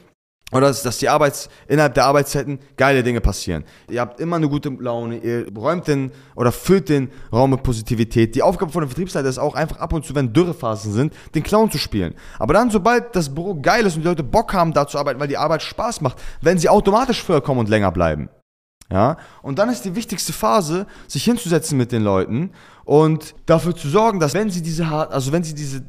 oder 0.53 0.69
dass, 0.69 0.83
dass 0.83 0.99
die 0.99 1.09
Arbeits, 1.09 1.49
innerhalb 1.67 1.95
der 1.95 2.05
Arbeitszeiten 2.05 2.61
geile 2.77 3.03
Dinge 3.03 3.21
passieren. 3.21 3.65
Ihr 3.91 4.01
habt 4.01 4.21
immer 4.21 4.37
eine 4.37 4.49
gute 4.49 4.69
Laune, 4.69 5.19
ihr 5.19 5.47
räumt 5.57 5.89
den 5.89 6.13
oder 6.37 6.53
füllt 6.53 6.89
den 6.89 7.11
Raum 7.33 7.51
mit 7.51 7.65
Positivität. 7.65 8.37
Die 8.37 8.43
Aufgabe 8.43 8.71
von 8.71 8.83
der 8.83 8.89
Vertriebsleiter 8.89 9.29
ist 9.29 9.39
auch 9.39 9.57
einfach 9.57 9.79
ab 9.79 9.93
und 9.93 10.05
zu, 10.05 10.15
wenn 10.15 10.33
Dürrephasen 10.33 10.93
sind, 10.93 11.15
den 11.35 11.43
Clown 11.43 11.71
zu 11.71 11.79
spielen. 11.79 12.15
Aber 12.39 12.55
dann, 12.55 12.71
sobald 12.71 13.17
das 13.17 13.35
Büro 13.35 13.57
geil 13.61 13.87
ist 13.87 13.97
und 13.97 14.03
die 14.03 14.09
Leute 14.09 14.23
Bock 14.23 14.55
haben, 14.55 14.73
da 14.73 14.87
zu 14.87 14.99
arbeiten, 14.99 15.19
weil 15.19 15.29
die 15.29 15.37
Arbeit 15.37 15.63
Spaß 15.63 16.01
macht, 16.01 16.19
werden 16.41 16.59
sie 16.59 16.69
automatisch 16.69 17.23
früher 17.23 17.41
kommen 17.41 17.61
und 17.61 17.69
länger 17.69 17.91
bleiben. 17.91 18.29
Ja? 18.89 19.17
Und 19.43 19.59
dann 19.59 19.69
ist 19.69 19.85
die 19.85 19.97
wichtigste 19.97 20.33
Phase, 20.33 20.87
sich 21.09 21.25
hinzusetzen 21.25 21.77
mit 21.77 21.91
den 21.91 22.03
Leuten 22.03 22.53
und 22.85 23.35
dafür 23.47 23.75
zu 23.75 23.89
sorgen, 23.89 24.21
dass 24.21 24.35
wenn 24.35 24.51
sie 24.51 24.63
diese, 24.63 24.87
also 24.87 25.33
wenn 25.33 25.43
sie 25.43 25.55
diese 25.55 25.83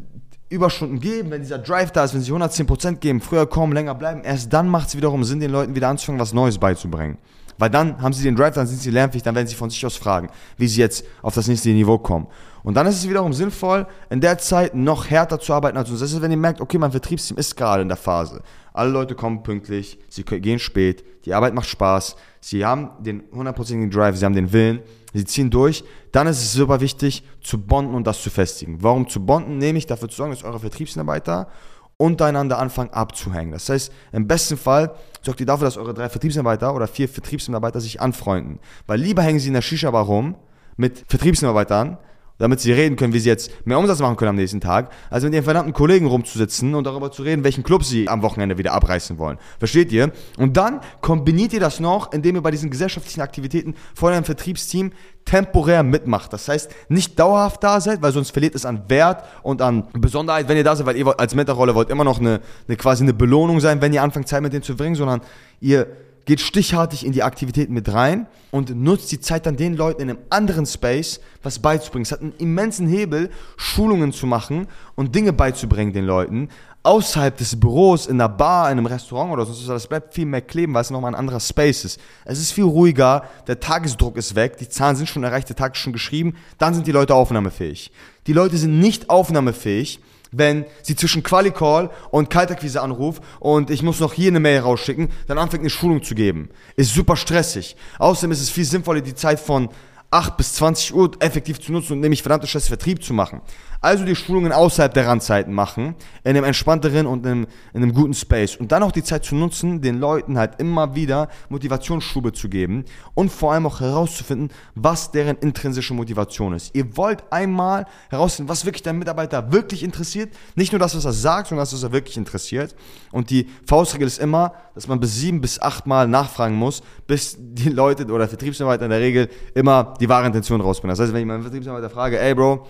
Überstunden 0.49 0.99
geben, 0.99 1.31
wenn 1.31 1.41
dieser 1.41 1.57
Drive 1.57 1.91
da 1.91 2.05
ist, 2.05 2.13
wenn 2.13 2.21
sie 2.21 2.31
110% 2.31 2.95
geben, 2.95 3.19
früher 3.19 3.45
kommen, 3.47 3.73
länger 3.73 3.95
bleiben, 3.95 4.23
erst 4.23 4.53
dann 4.53 4.69
macht 4.69 4.87
es 4.87 4.97
wiederum 4.97 5.23
Sinn, 5.23 5.39
den 5.39 5.51
Leuten 5.51 5.75
wieder 5.75 5.89
anzufangen, 5.89 6.21
was 6.21 6.33
Neues 6.33 6.57
beizubringen. 6.57 7.17
Weil 7.57 7.69
dann 7.69 8.01
haben 8.01 8.13
sie 8.13 8.23
den 8.23 8.35
Drive, 8.35 8.53
dann 8.53 8.67
sind 8.67 8.79
sie 8.79 8.91
lernfähig, 8.91 9.23
dann 9.23 9.35
werden 9.35 9.47
sie 9.47 9.55
von 9.55 9.69
sich 9.69 9.85
aus 9.85 9.97
fragen, 9.97 10.29
wie 10.57 10.67
sie 10.67 10.79
jetzt 10.79 11.03
auf 11.21 11.33
das 11.33 11.47
nächste 11.47 11.69
Niveau 11.69 11.97
kommen. 11.97 12.27
Und 12.67 12.73
dann 12.73 12.85
ist 12.85 12.97
es 12.97 13.07
wiederum 13.07 13.31
sinnvoll, 13.31 13.87
in 14.09 14.19
der 14.19 14.39
Zeit 14.39 14.75
noch 14.75 15.09
härter 15.09 15.39
zu 15.39 15.53
arbeiten 15.53 15.77
als 15.77 15.89
uns. 15.89 16.01
Das 16.01 16.11
ist, 16.11 16.21
wenn 16.21 16.31
ihr 16.31 16.35
merkt, 16.35 16.59
okay, 16.59 16.77
mein 16.77 16.91
Vertriebsteam 16.91 17.37
ist 17.37 17.55
gerade 17.55 17.81
in 17.81 17.87
der 17.87 17.95
Phase. 17.95 18.41
Alle 18.73 18.89
Leute 18.89 19.15
kommen 19.15 19.41
pünktlich, 19.41 19.97
sie 20.09 20.23
gehen 20.23 20.59
spät, 20.59 21.05
die 21.23 21.33
Arbeit 21.33 21.53
macht 21.53 21.69
Spaß, 21.69 22.17
sie 22.41 22.65
haben 22.65 22.89
den 22.99 23.23
hundertprozentigen 23.31 23.89
Drive, 23.89 24.17
sie 24.17 24.25
haben 24.25 24.35
den 24.35 24.51
Willen, 24.51 24.81
sie 25.13 25.23
ziehen 25.23 25.49
durch, 25.49 25.85
dann 26.11 26.27
ist 26.27 26.39
es 26.39 26.51
super 26.51 26.81
wichtig 26.81 27.23
zu 27.39 27.57
bonden 27.57 27.95
und 27.95 28.05
das 28.05 28.21
zu 28.21 28.29
festigen. 28.29 28.79
Warum 28.83 29.07
zu 29.07 29.25
bonden? 29.25 29.59
Nämlich 29.59 29.85
dafür 29.85 30.09
zu 30.09 30.17
sorgen, 30.17 30.33
dass 30.33 30.43
eure 30.43 30.59
Vertriebsmitarbeiter 30.59 31.47
untereinander 31.95 32.59
anfangen 32.59 32.89
abzuhängen. 32.89 33.53
Das 33.53 33.69
heißt, 33.69 33.93
im 34.11 34.27
besten 34.27 34.57
Fall 34.57 34.93
sorgt 35.21 35.39
ihr 35.39 35.45
dafür, 35.45 35.67
dass 35.67 35.77
eure 35.77 35.93
drei 35.93 36.09
Vertriebsmitarbeiter 36.09 36.75
oder 36.75 36.89
vier 36.89 37.07
Vertriebsmitarbeiter 37.07 37.79
sich 37.79 38.01
anfreunden. 38.01 38.59
Weil 38.87 38.99
lieber 38.99 39.21
hängen 39.21 39.39
sie 39.39 39.47
in 39.47 39.53
der 39.53 39.61
Shisha-Bar 39.61 40.03
rum 40.03 40.35
mit 40.75 41.05
Vertriebsmitarbeitern, 41.07 41.97
damit 42.37 42.59
sie 42.59 42.71
reden 42.71 42.95
können, 42.95 43.13
wie 43.13 43.19
sie 43.19 43.29
jetzt 43.29 43.51
mehr 43.65 43.79
Umsatz 43.79 43.99
machen 43.99 44.15
können 44.15 44.29
am 44.29 44.35
nächsten 44.35 44.61
Tag, 44.61 44.91
als 45.09 45.23
mit 45.23 45.33
ihren 45.33 45.43
verdammten 45.43 45.73
Kollegen 45.73 46.05
rumzusitzen 46.05 46.75
und 46.75 46.85
darüber 46.85 47.11
zu 47.11 47.23
reden, 47.23 47.43
welchen 47.43 47.63
Club 47.63 47.83
sie 47.83 48.07
am 48.07 48.21
Wochenende 48.21 48.57
wieder 48.57 48.73
abreißen 48.73 49.17
wollen. 49.17 49.37
Versteht 49.59 49.91
ihr? 49.91 50.11
Und 50.37 50.57
dann 50.57 50.81
kombiniert 51.01 51.53
ihr 51.53 51.59
das 51.59 51.79
noch, 51.79 52.11
indem 52.13 52.35
ihr 52.35 52.41
bei 52.41 52.51
diesen 52.51 52.69
gesellschaftlichen 52.69 53.21
Aktivitäten 53.21 53.75
vor 53.95 54.09
eurem 54.09 54.23
Vertriebsteam 54.23 54.91
temporär 55.25 55.83
mitmacht. 55.83 56.31
Das 56.31 56.47
heißt, 56.47 56.71
nicht 56.89 57.19
dauerhaft 57.19 57.63
da 57.63 57.81
seid, 57.81 58.01
weil 58.01 58.13
sonst 58.13 58.31
verliert 58.31 58.55
es 58.55 58.65
an 58.65 58.83
Wert 58.87 59.25
und 59.43 59.61
an 59.61 59.87
Besonderheit, 59.93 60.47
wenn 60.47 60.57
ihr 60.57 60.63
da 60.63 60.75
seid, 60.75 60.85
weil 60.85 60.95
ihr 60.95 61.19
als 61.19 61.35
Mentorrolle 61.35 61.75
wollt 61.75 61.89
immer 61.89 62.03
noch 62.05 62.19
eine, 62.19 62.39
eine 62.67 62.77
quasi 62.77 63.03
eine 63.03 63.13
Belohnung 63.13 63.59
sein, 63.59 63.81
wenn 63.81 63.93
ihr 63.93 64.03
anfangt 64.03 64.27
Zeit 64.27 64.41
mit 64.41 64.53
denen 64.53 64.63
zu 64.63 64.75
verbringen, 64.75 64.95
sondern 64.95 65.21
ihr 65.59 65.87
geht 66.27 66.41
stichhartig 66.41 67.05
in 67.05 67.13
die 67.13 67.23
Aktivitäten 67.23 67.73
mit 67.73 67.91
rein 67.91 68.27
und 68.51 68.75
nutzt 68.75 69.11
die 69.13 69.19
Zeit 69.19 69.45
dann 69.45 69.55
den 69.55 69.75
Leuten 69.75 70.01
in 70.01 70.09
einem 70.09 70.19
anderen 70.29 70.65
Space 70.65 71.21
was 71.41 71.57
beizubringen. 71.57 72.03
Es 72.03 72.11
hat 72.11 72.21
einen 72.21 72.33
immensen 72.37 72.85
Hebel, 72.85 73.31
Schulungen 73.55 74.11
zu 74.11 74.27
machen 74.27 74.67
und 74.95 75.15
Dinge 75.15 75.31
beizubringen 75.31 75.93
den 75.93 76.03
Leuten. 76.03 76.49
Außerhalb 76.83 77.35
des 77.37 77.57
Büros, 77.57 78.07
in 78.07 78.19
einer 78.19 78.27
Bar, 78.29 78.69
in 78.71 78.77
einem 78.77 78.87
Restaurant 78.87 79.31
oder 79.31 79.45
so, 79.45 79.71
das 79.71 79.87
bleibt 79.87 80.13
viel 80.13 80.25
mehr 80.25 80.41
kleben, 80.41 80.73
weil 80.73 80.81
es 80.81 80.89
nochmal 80.89 81.11
ein 81.11 81.19
anderer 81.19 81.39
Space 81.39 81.85
ist. 81.85 81.99
Es 82.25 82.39
ist 82.39 82.51
viel 82.51 82.65
ruhiger, 82.65 83.23
der 83.47 83.61
Tagesdruck 83.61 84.17
ist 84.17 84.35
weg, 84.35 84.57
die 84.57 84.67
Zahlen 84.67 84.97
sind 84.97 85.07
schon 85.07 85.23
erreicht, 85.23 85.47
der 85.47 85.55
Tag 85.55 85.75
ist 85.75 85.81
schon 85.81 85.93
geschrieben, 85.93 86.35
dann 86.57 86.73
sind 86.73 86.87
die 86.87 86.91
Leute 86.91 87.15
aufnahmefähig. 87.15 87.91
Die 88.27 88.33
Leute 88.33 88.57
sind 88.57 88.79
nicht 88.79 89.09
aufnahmefähig, 89.09 90.01
wenn 90.31 90.65
sie 90.83 90.95
zwischen 90.95 91.23
Quali-Call 91.23 91.89
und 92.11 92.29
Kaltakquise 92.29 92.81
anruft 92.81 93.23
und 93.39 93.69
ich 93.69 93.83
muss 93.83 93.99
noch 93.99 94.13
hier 94.13 94.29
eine 94.29 94.39
Mail 94.39 94.59
rausschicken, 94.59 95.09
dann 95.27 95.37
anfängt 95.37 95.61
eine 95.61 95.69
Schulung 95.69 96.03
zu 96.03 96.15
geben. 96.15 96.49
Ist 96.75 96.93
super 96.93 97.15
stressig. 97.15 97.75
Außerdem 97.99 98.31
ist 98.31 98.41
es 98.41 98.49
viel 98.49 98.65
sinnvoller, 98.65 99.01
die 99.01 99.15
Zeit 99.15 99.39
von 99.39 99.69
8 100.09 100.37
bis 100.37 100.53
20 100.53 100.93
Uhr 100.95 101.11
effektiv 101.19 101.59
zu 101.59 101.71
nutzen 101.71 101.93
und 101.93 101.99
nämlich 101.99 102.21
verdammte 102.21 102.47
Scheiße 102.47 102.67
Vertrieb 102.67 103.03
zu 103.03 103.13
machen. 103.13 103.41
Also 103.87 104.03
die 104.03 104.17
Schulungen 104.17 104.51
außerhalb 104.51 104.93
der 104.93 105.07
Randzeiten 105.07 105.53
machen, 105.53 105.95
in 106.25 106.31
einem 106.31 106.43
entspannteren 106.43 107.07
und 107.07 107.25
in 107.25 107.31
einem, 107.31 107.47
in 107.73 107.83
einem 107.83 107.93
guten 107.93 108.13
Space. 108.13 108.57
Und 108.57 108.73
dann 108.73 108.83
auch 108.83 108.91
die 108.91 109.01
Zeit 109.01 109.23
zu 109.23 109.33
nutzen, 109.33 109.79
den 109.79 109.97
Leuten 109.97 110.37
halt 110.37 110.59
immer 110.59 110.93
wieder 110.93 111.29
Motivationsschube 111.47 112.33
zu 112.33 112.49
geben 112.49 112.83
und 113.13 113.31
vor 113.31 113.53
allem 113.53 113.65
auch 113.65 113.79
herauszufinden, 113.79 114.49
was 114.75 115.11
deren 115.11 115.37
intrinsische 115.37 115.93
Motivation 115.93 116.51
ist. 116.51 116.75
Ihr 116.75 116.97
wollt 116.97 117.23
einmal 117.31 117.85
herausfinden, 118.09 118.49
was 118.49 118.65
wirklich 118.65 118.83
dein 118.83 118.99
Mitarbeiter 118.99 119.53
wirklich 119.53 119.83
interessiert. 119.83 120.35
Nicht 120.55 120.73
nur 120.73 120.79
das, 120.79 120.93
was 120.93 121.05
er 121.05 121.13
sagt, 121.13 121.47
sondern 121.47 121.61
das, 121.61 121.73
was 121.73 121.83
er 121.83 121.93
wirklich 121.93 122.17
interessiert. 122.17 122.75
Und 123.13 123.29
die 123.29 123.47
Faustregel 123.65 124.05
ist 124.05 124.19
immer, 124.19 124.51
dass 124.75 124.89
man 124.89 124.99
bis 124.99 125.15
sieben 125.15 125.39
bis 125.39 125.61
acht 125.61 125.87
Mal 125.87 126.09
nachfragen 126.09 126.55
muss, 126.55 126.83
bis 127.07 127.37
die 127.39 127.69
Leute 127.69 128.05
oder 128.07 128.27
Vertriebsmitarbeiter 128.27 128.83
in 128.83 128.91
der 128.91 128.99
Regel 128.99 129.29
immer 129.55 129.93
die 130.01 130.09
wahre 130.09 130.27
Intention 130.27 130.59
rausbringen. 130.59 130.91
Das 130.91 130.99
heißt, 130.99 131.13
wenn 131.13 131.21
ich 131.21 131.25
meinen 131.25 131.41
Vertriebsmitarbeiter 131.41 131.89
frage, 131.89 132.19
ey 132.19 132.35
Bro, 132.35 132.67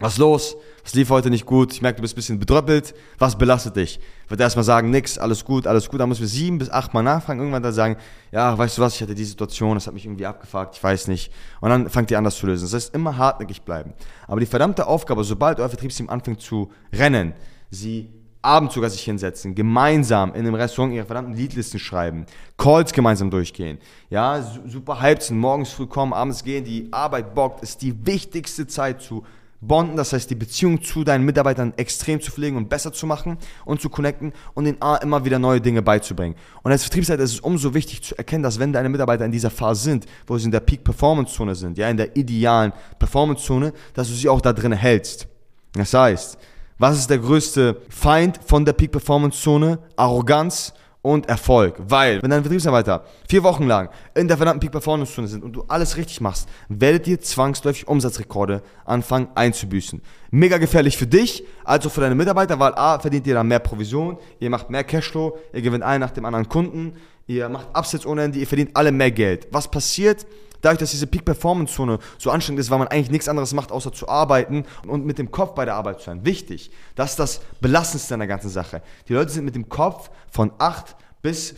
was 0.00 0.16
los? 0.16 0.56
Was 0.82 0.94
lief 0.94 1.10
heute 1.10 1.28
nicht 1.28 1.44
gut? 1.44 1.72
Ich 1.72 1.82
merke, 1.82 1.96
du 1.96 2.02
bist 2.02 2.14
ein 2.14 2.16
bisschen 2.16 2.38
bedröppelt. 2.38 2.94
Was 3.18 3.36
belastet 3.36 3.76
dich? 3.76 4.00
Wird 4.28 4.40
erstmal 4.40 4.64
sagen, 4.64 4.90
nix, 4.90 5.18
alles 5.18 5.44
gut, 5.44 5.66
alles 5.66 5.88
gut. 5.88 6.00
Dann 6.00 6.08
muss 6.08 6.20
wir 6.20 6.26
sieben 6.26 6.58
bis 6.58 6.70
acht 6.70 6.94
Mal 6.94 7.02
nachfragen. 7.02 7.38
Irgendwann 7.38 7.62
dann 7.62 7.74
sagen, 7.74 7.96
ja, 8.32 8.56
weißt 8.56 8.78
du 8.78 8.82
was, 8.82 8.94
ich 8.94 9.02
hatte 9.02 9.14
die 9.14 9.24
Situation, 9.24 9.74
das 9.74 9.86
hat 9.86 9.94
mich 9.94 10.06
irgendwie 10.06 10.26
abgefragt, 10.26 10.74
ich 10.74 10.82
weiß 10.82 11.08
nicht. 11.08 11.30
Und 11.60 11.68
dann 11.68 11.90
fangt 11.90 12.10
ihr 12.10 12.18
an, 12.18 12.24
das 12.24 12.36
zu 12.36 12.46
lösen. 12.46 12.64
Das 12.64 12.72
heißt, 12.72 12.94
immer 12.94 13.18
hartnäckig 13.18 13.62
bleiben. 13.62 13.92
Aber 14.26 14.40
die 14.40 14.46
verdammte 14.46 14.86
Aufgabe, 14.86 15.22
sobald 15.22 15.60
euer 15.60 15.68
Vertriebsteam 15.68 16.08
anfängt 16.08 16.40
zu 16.40 16.70
rennen, 16.92 17.34
sie 17.70 18.10
abends 18.42 18.74
sogar 18.74 18.88
sich 18.88 19.02
hinsetzen, 19.02 19.54
gemeinsam 19.54 20.30
in 20.30 20.40
einem 20.40 20.54
Restaurant 20.54 20.94
ihre 20.94 21.04
verdammten 21.04 21.34
Liedlisten 21.34 21.78
schreiben, 21.78 22.24
Calls 22.56 22.92
gemeinsam 22.92 23.30
durchgehen, 23.30 23.78
ja, 24.08 24.42
super 24.66 25.00
hyped 25.00 25.24
sind, 25.24 25.38
morgens 25.38 25.70
früh 25.70 25.86
kommen, 25.86 26.14
abends 26.14 26.42
gehen, 26.42 26.64
die 26.64 26.88
Arbeit 26.90 27.34
bockt, 27.34 27.62
ist 27.62 27.82
die 27.82 28.06
wichtigste 28.06 28.66
Zeit 28.66 29.02
zu 29.02 29.24
bonden, 29.60 29.96
das 29.96 30.12
heißt 30.12 30.30
die 30.30 30.34
Beziehung 30.34 30.82
zu 30.82 31.04
deinen 31.04 31.24
Mitarbeitern 31.24 31.74
extrem 31.76 32.20
zu 32.20 32.32
pflegen 32.32 32.56
und 32.56 32.68
besser 32.68 32.92
zu 32.92 33.06
machen 33.06 33.36
und 33.64 33.80
zu 33.80 33.90
connecten 33.90 34.32
und 34.54 34.66
ihnen 34.66 34.78
immer 35.02 35.24
wieder 35.24 35.38
neue 35.38 35.60
Dinge 35.60 35.82
beizubringen. 35.82 36.34
Und 36.62 36.72
als 36.72 36.82
Vertriebsleiter 36.84 37.22
ist 37.22 37.34
es 37.34 37.40
umso 37.40 37.74
wichtig 37.74 38.02
zu 38.02 38.16
erkennen, 38.16 38.42
dass 38.42 38.58
wenn 38.58 38.72
deine 38.72 38.88
Mitarbeiter 38.88 39.24
in 39.24 39.32
dieser 39.32 39.50
Phase 39.50 39.82
sind, 39.82 40.06
wo 40.26 40.38
sie 40.38 40.46
in 40.46 40.50
der 40.50 40.60
Peak-Performance-Zone 40.60 41.54
sind, 41.54 41.76
ja, 41.78 41.88
in 41.90 41.96
der 41.96 42.16
idealen 42.16 42.72
Performance-Zone, 42.98 43.72
dass 43.94 44.08
du 44.08 44.14
sie 44.14 44.28
auch 44.28 44.40
da 44.40 44.52
drin 44.52 44.72
hältst. 44.72 45.28
Das 45.74 45.92
heißt, 45.92 46.38
was 46.78 46.98
ist 46.98 47.10
der 47.10 47.18
größte 47.18 47.82
Feind 47.90 48.40
von 48.44 48.64
der 48.64 48.72
Peak-Performance-Zone? 48.72 49.78
Arroganz 49.96 50.72
und 51.02 51.28
Erfolg. 51.28 51.76
Weil, 51.78 52.22
wenn 52.22 52.30
deine 52.30 52.42
Vertriebsarbeiter 52.42 53.04
vier 53.28 53.42
Wochen 53.42 53.66
lang 53.66 53.88
in 54.14 54.28
der 54.28 54.36
verdammten 54.36 54.60
Peak-Performance-Zone 54.60 55.28
sind 55.28 55.44
und 55.44 55.52
du 55.52 55.64
alles 55.68 55.96
richtig 55.96 56.20
machst, 56.20 56.48
werdet 56.68 57.06
ihr 57.06 57.20
zwangsläufig 57.20 57.88
Umsatzrekorde 57.88 58.62
anfangen 58.84 59.28
einzubüßen. 59.34 60.02
Mega 60.30 60.58
gefährlich 60.58 60.96
für 60.96 61.06
dich, 61.06 61.44
also 61.64 61.88
für 61.88 62.00
deine 62.00 62.14
Mitarbeiter, 62.14 62.58
weil 62.58 62.74
A, 62.74 62.98
verdient 62.98 63.26
ihr 63.26 63.34
dann 63.34 63.48
mehr 63.48 63.58
Provision, 63.58 64.18
ihr 64.38 64.50
macht 64.50 64.70
mehr 64.70 64.84
Cashflow, 64.84 65.38
ihr 65.52 65.62
gewinnt 65.62 65.84
einen 65.84 66.00
nach 66.00 66.10
dem 66.10 66.24
anderen 66.24 66.48
Kunden, 66.48 66.94
ihr 67.26 67.48
macht 67.48 67.68
Upsets 67.76 68.04
ohne 68.06 68.24
Ende, 68.24 68.38
ihr 68.38 68.46
verdient 68.46 68.70
alle 68.74 68.92
mehr 68.92 69.10
Geld. 69.10 69.48
Was 69.50 69.70
passiert? 69.70 70.26
Dadurch, 70.60 70.78
dass 70.78 70.90
diese 70.90 71.06
Peak-Performance-Zone 71.06 71.98
so 72.18 72.30
anstrengend 72.30 72.60
ist, 72.60 72.70
weil 72.70 72.78
man 72.78 72.88
eigentlich 72.88 73.10
nichts 73.10 73.28
anderes 73.28 73.52
macht, 73.52 73.72
außer 73.72 73.92
zu 73.92 74.08
arbeiten 74.08 74.64
und 74.86 75.04
mit 75.04 75.18
dem 75.18 75.30
Kopf 75.30 75.54
bei 75.54 75.64
der 75.64 75.74
Arbeit 75.74 76.00
zu 76.00 76.06
sein. 76.06 76.24
Wichtig, 76.24 76.70
das 76.94 77.10
ist 77.10 77.18
das 77.18 77.40
Belastendste 77.60 78.14
an 78.14 78.20
der 78.20 78.28
ganzen 78.28 78.50
Sache. 78.50 78.82
Die 79.08 79.14
Leute 79.14 79.30
sind 79.30 79.44
mit 79.44 79.54
dem 79.54 79.68
Kopf 79.68 80.10
von 80.30 80.52
8 80.58 80.96
bis 81.22 81.54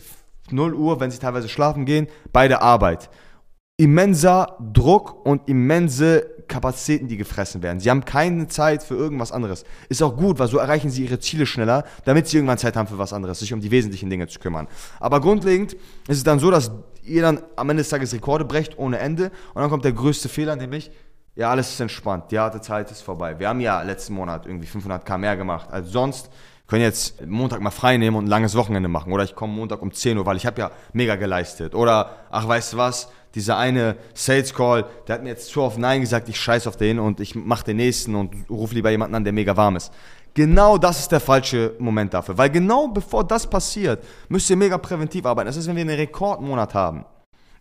0 0.49 0.73
Uhr, 0.73 0.99
wenn 0.99 1.11
sie 1.11 1.19
teilweise 1.19 1.49
schlafen 1.49 1.85
gehen, 1.85 2.07
bei 2.31 2.47
der 2.47 2.61
Arbeit. 2.61 3.09
Immenser 3.77 4.57
Druck 4.73 5.25
und 5.25 5.47
immense 5.49 6.42
Kapazitäten, 6.53 7.07
die 7.07 7.17
gefressen 7.17 7.63
werden. 7.63 7.79
Sie 7.79 7.89
haben 7.89 8.05
keine 8.05 8.47
Zeit 8.47 8.83
für 8.83 8.95
irgendwas 8.95 9.31
anderes. 9.31 9.65
Ist 9.89 10.03
auch 10.03 10.15
gut, 10.15 10.37
weil 10.37 10.47
so 10.47 10.59
erreichen 10.59 10.91
sie 10.91 11.03
ihre 11.03 11.19
Ziele 11.19 11.45
schneller, 11.45 11.83
damit 12.05 12.27
sie 12.27 12.37
irgendwann 12.37 12.59
Zeit 12.59 12.75
haben 12.75 12.87
für 12.87 12.99
was 12.99 13.11
anderes, 13.11 13.39
sich 13.39 13.53
um 13.53 13.59
die 13.59 13.71
wesentlichen 13.71 14.09
Dinge 14.09 14.27
zu 14.27 14.39
kümmern. 14.39 14.67
Aber 14.99 15.19
grundlegend 15.19 15.73
ist 16.07 16.17
es 16.17 16.23
dann 16.23 16.37
so, 16.39 16.51
dass 16.51 16.71
ihr 17.03 17.23
dann 17.23 17.41
am 17.55 17.69
Ende 17.69 17.81
des 17.81 17.89
Tages 17.89 18.13
Rekorde 18.13 18.45
brecht 18.45 18.77
ohne 18.77 18.99
Ende 18.99 19.31
und 19.53 19.61
dann 19.61 19.69
kommt 19.69 19.83
der 19.83 19.93
größte 19.93 20.29
Fehler, 20.29 20.55
nämlich, 20.55 20.91
ja, 21.35 21.49
alles 21.49 21.71
ist 21.71 21.79
entspannt, 21.79 22.31
die 22.31 22.37
harte 22.37 22.61
Zeit 22.61 22.91
ist 22.91 23.01
vorbei. 23.01 23.39
Wir 23.39 23.49
haben 23.49 23.59
ja 23.59 23.81
letzten 23.81 24.13
Monat 24.13 24.45
irgendwie 24.45 24.67
500k 24.67 25.17
mehr 25.17 25.35
gemacht 25.35 25.71
als 25.71 25.89
sonst. 25.89 26.29
Können 26.67 26.81
jetzt 26.81 27.25
Montag 27.25 27.61
mal 27.61 27.71
frei 27.71 27.97
nehmen 27.97 28.15
und 28.15 28.25
ein 28.25 28.29
langes 28.29 28.55
Wochenende 28.55 28.89
machen. 28.89 29.11
Oder 29.11 29.23
ich 29.23 29.35
komme 29.35 29.53
Montag 29.53 29.81
um 29.81 29.91
10 29.91 30.17
Uhr, 30.17 30.25
weil 30.25 30.37
ich 30.37 30.45
habe 30.45 30.61
ja 30.61 30.71
mega 30.93 31.15
geleistet. 31.15 31.75
Oder, 31.75 32.11
ach, 32.31 32.47
weißt 32.47 32.73
du 32.73 32.77
was, 32.77 33.09
dieser 33.35 33.57
eine 33.57 33.97
Sales 34.13 34.53
Call, 34.53 34.85
der 35.07 35.15
hat 35.15 35.23
mir 35.23 35.29
jetzt 35.29 35.49
zu 35.49 35.61
oft 35.61 35.77
Nein 35.77 36.01
gesagt, 36.01 36.29
ich 36.29 36.39
scheiß 36.39 36.67
auf 36.67 36.77
den 36.77 36.99
und 36.99 37.19
ich 37.19 37.35
mache 37.35 37.65
den 37.65 37.77
nächsten 37.77 38.15
und 38.15 38.49
rufe 38.49 38.75
lieber 38.75 38.91
jemanden 38.91 39.15
an, 39.15 39.23
der 39.23 39.33
mega 39.33 39.57
warm 39.57 39.75
ist. 39.75 39.91
Genau 40.35 40.77
das 40.77 40.99
ist 40.99 41.11
der 41.11 41.19
falsche 41.19 41.75
Moment 41.79 42.13
dafür. 42.13 42.37
Weil 42.37 42.49
genau 42.49 42.87
bevor 42.87 43.23
das 43.23 43.47
passiert, 43.47 44.03
müsst 44.29 44.49
ihr 44.49 44.55
mega 44.55 44.77
präventiv 44.77 45.25
arbeiten. 45.25 45.47
Das 45.47 45.57
ist, 45.57 45.67
wenn 45.67 45.75
wir 45.75 45.81
einen 45.81 45.95
Rekordmonat 45.95 46.73
haben. 46.73 47.05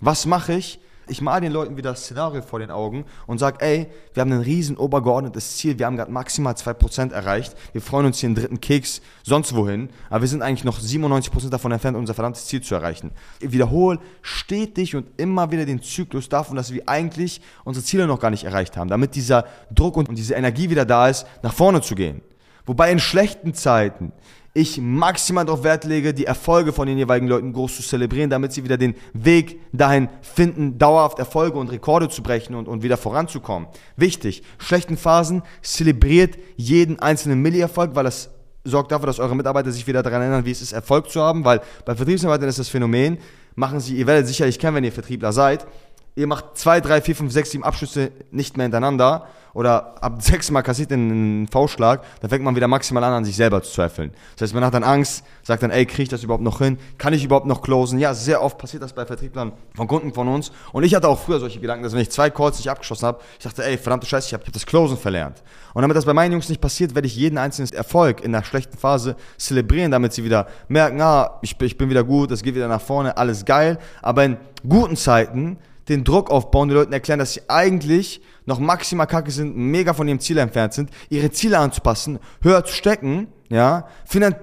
Was 0.01 0.27
mache 0.27 0.55
ich? 0.55 0.81
Ich 1.09 1.21
mal 1.21 1.41
den 1.41 1.53
Leuten 1.53 1.77
wieder 1.77 1.91
das 1.91 2.05
Szenario 2.05 2.43
vor 2.43 2.61
den 2.61 2.71
Augen 2.71 3.05
und 3.27 3.39
sage, 3.39 3.59
ey, 3.61 3.89
wir 4.15 4.21
haben 4.21 4.33
ein 4.33 4.41
riesen 4.41 4.77
obergeordnetes 4.77 5.57
Ziel, 5.57 5.79
wir 5.79 5.87
haben 5.87 5.97
gerade 5.97 6.13
maximal 6.13 6.55
2% 6.55 7.13
erreicht, 7.13 7.57
wir 7.73 7.83
freuen 7.83 8.07
uns 8.07 8.21
hier 8.21 8.29
einen 8.29 8.37
dritten 8.37 8.61
Keks 8.61 9.03
sonst 9.25 9.55
wohin, 9.55 9.91
aber 10.11 10.21
wir 10.21 10.29
sind 10.29 10.43
eigentlich 10.43 10.65
noch 10.65 10.79
97% 10.79 11.51
davon 11.51 11.73
entfernt, 11.73 11.97
unser 11.97 12.15
verdammtes 12.15 12.47
Ziel 12.47 12.63
zu 12.63 12.75
erreichen. 12.75 13.11
Ich 13.41 13.51
wiederhole 13.53 13.99
stetig 14.23 14.95
und 14.95 15.09
immer 15.17 15.51
wieder 15.51 15.67
den 15.67 15.83
Zyklus 15.83 16.29
davon, 16.29 16.57
dass 16.57 16.73
wir 16.73 16.89
eigentlich 16.89 17.41
unsere 17.65 17.85
Ziele 17.85 18.07
noch 18.07 18.21
gar 18.21 18.31
nicht 18.31 18.45
erreicht 18.45 18.77
haben, 18.77 18.89
damit 18.89 19.15
dieser 19.15 19.45
Druck 19.75 19.97
und 19.97 20.09
diese 20.17 20.35
Energie 20.35 20.71
wieder 20.71 20.85
da 20.85 21.09
ist, 21.09 21.27
nach 21.43 21.53
vorne 21.53 21.81
zu 21.81 21.95
gehen. 21.95 22.23
Wobei 22.65 22.93
in 22.93 23.01
schlechten 23.01 23.55
Zeiten 23.55 24.13
ich 24.55 24.79
maximal 24.79 25.47
darauf 25.47 25.65
Wert 25.65 25.85
lege, 25.85 26.13
die 26.13 26.27
Erfolge 26.27 26.73
von 26.73 26.87
den 26.87 26.99
jeweiligen 26.99 27.27
Leuten 27.27 27.53
groß 27.53 27.77
zu 27.77 27.83
zelebrieren, 27.83 28.29
damit 28.29 28.53
sie 28.53 28.65
wieder 28.65 28.77
den 28.77 28.95
Weg 29.15 29.61
dahin 29.73 30.09
finden, 30.21 30.77
dauerhaft 30.77 31.19
Erfolge 31.19 31.59
und 31.59 31.71
Rekorde 31.71 32.11
zu 32.11 32.23
brechen 32.23 32.55
und, 32.55 32.69
und 32.69 32.83
wieder 32.83 32.99
voranzukommen. 32.99 33.69
Wichtig, 33.97 34.43
schlechten 34.59 34.99
Phasen 34.99 35.43
zelebriert 35.63 36.37
jeden 36.57 36.99
einzelnen 36.99 37.41
Milli-Erfolg, 37.41 37.95
weil 37.95 38.05
das 38.05 38.31
sorgt 38.65 38.93
dafür, 38.93 39.07
dass 39.07 39.19
eure 39.19 39.35
Mitarbeiter 39.35 39.73
sich 39.73 39.87
wieder 39.87 40.03
daran 40.03 40.21
erinnern, 40.21 40.45
wie 40.45 40.51
es 40.51 40.61
ist, 40.61 40.73
Erfolg 40.73 41.11
zu 41.11 41.21
haben, 41.23 41.45
weil 41.45 41.61
bei 41.85 41.95
Vertriebsmitarbeitern 41.95 42.49
ist 42.49 42.59
das 42.59 42.69
Phänomen, 42.69 43.19
machen 43.55 43.81
sie, 43.81 43.97
ihr 43.97 44.07
werdet 44.07 44.27
sicherlich 44.27 44.59
kennen, 44.59 44.77
wenn 44.77 44.85
ihr 44.85 44.93
Vertriebler 44.93 45.33
seid, 45.33 45.67
ihr 46.15 46.27
macht 46.27 46.57
zwei, 46.59 46.81
drei, 46.81 47.01
vier, 47.01 47.17
fünf, 47.17 47.33
sechs, 47.33 47.51
sieben 47.51 47.65
Abschlüsse 47.65 48.13
nicht 48.31 48.57
mehr 48.57 48.65
hintereinander 48.65 49.27
oder 49.55 50.03
ab 50.03 50.17
sechs 50.23 50.51
Mal 50.51 50.63
kassiert 50.63 50.93
einen 50.93 51.49
V-Schlag, 51.49 52.03
dann 52.21 52.31
fängt 52.31 52.45
man 52.45 52.57
wieder 52.57 52.69
maximal 52.69 53.05
an, 53.05 53.13
an 53.13 53.25
sich 53.25 53.37
selber 53.37 53.63
zu 53.63 53.73
zweifeln. 53.73 54.13
Das 54.35 54.43
heißt, 54.43 54.55
man 54.55 54.65
hat 54.65 54.75
dann 54.75 54.85
Angst, 54.85 55.25
sagt 55.43 55.63
dann, 55.63 55.71
ey, 55.71 55.87
kriege 55.87 56.05
ich 56.05 56.09
das 56.09 56.23
überhaupt 56.23 56.45
noch 56.45 56.59
hin? 56.59 56.79
Kann 56.99 57.13
ich 57.13 57.25
überhaupt 57.25 57.47
noch 57.47 57.63
closen? 57.63 57.99
Ja, 57.99 58.15
sehr 58.15 58.43
oft 58.43 58.59
passiert 58.59 58.83
das 58.83 58.93
bei 58.93 59.07
Vertrieblern 59.07 59.53
von 59.75 59.87
Kunden 59.87 60.13
von 60.13 60.29
uns. 60.29 60.53
Und 60.73 60.85
ich 60.85 60.95
hatte 60.95 61.09
auch 61.09 61.19
früher 61.19 61.41
solche 61.41 61.61
Gedanken, 61.61 61.85
dass 61.85 61.93
wenn 61.93 62.01
ich 62.01 62.11
zwei 62.11 62.31
Calls 62.31 62.59
nicht 62.59 62.71
abgeschlossen 62.71 63.07
habe, 63.07 63.21
ich 63.39 63.45
dachte, 63.45 63.65
ey, 63.65 63.77
verdammte 63.79 64.07
Scheiße, 64.07 64.29
ich 64.29 64.35
habe 64.35 64.45
hab 64.45 64.53
das 64.53 64.67
Closen 64.67 64.97
verlernt. 64.97 65.43
Und 65.75 65.83
damit 65.83 65.97
das 65.97 66.05
bei 66.05 66.15
meinen 66.15 66.33
Jungs 66.33 66.49
nicht 66.49 66.61
passiert, 66.61 66.95
werde 66.95 67.07
ich 67.07 67.17
jeden 67.17 67.39
einzelnen 67.39 67.73
Erfolg 67.73 68.23
in 68.23 68.33
der 68.33 68.43
schlechten 68.43 68.77
Phase 68.77 69.17
zelebrieren, 69.39 69.91
damit 69.91 70.13
sie 70.13 70.25
wieder 70.25 70.47
merken, 70.69 71.01
ah, 71.01 71.39
ich, 71.43 71.59
ich 71.61 71.77
bin 71.79 71.89
wieder 71.91 72.05
gut, 72.05 72.31
es 72.31 72.43
geht 72.43 72.55
wieder 72.55 72.69
nach 72.69 72.81
vorne, 72.81 73.17
alles 73.17 73.45
geil. 73.45 73.79
Aber 74.03 74.25
in 74.25 74.37
guten 74.67 74.97
Zeiten 74.97 75.59
den 75.89 76.05
Druck 76.05 76.31
aufbauen, 76.31 76.69
den 76.69 76.77
Leuten 76.77 76.93
erklären, 76.93 77.19
dass 77.19 77.35
sie 77.35 77.43
eigentlich 77.49 78.21
noch 78.47 78.59
maximal 78.59 79.07
kacke 79.07 79.31
sind, 79.31 79.57
mega 79.57 79.95
von 79.95 80.09
ihrem 80.09 80.21
Ziel 80.21 80.39
entfernt 80.39 80.75
sind, 80.75 80.91
ihre 81.09 81.31
Ziele 81.31 81.59
anzupassen, 81.59 82.19
höher 82.43 82.65
zu 82.65 82.73
stecken, 82.73 83.29
ja, 83.49 83.87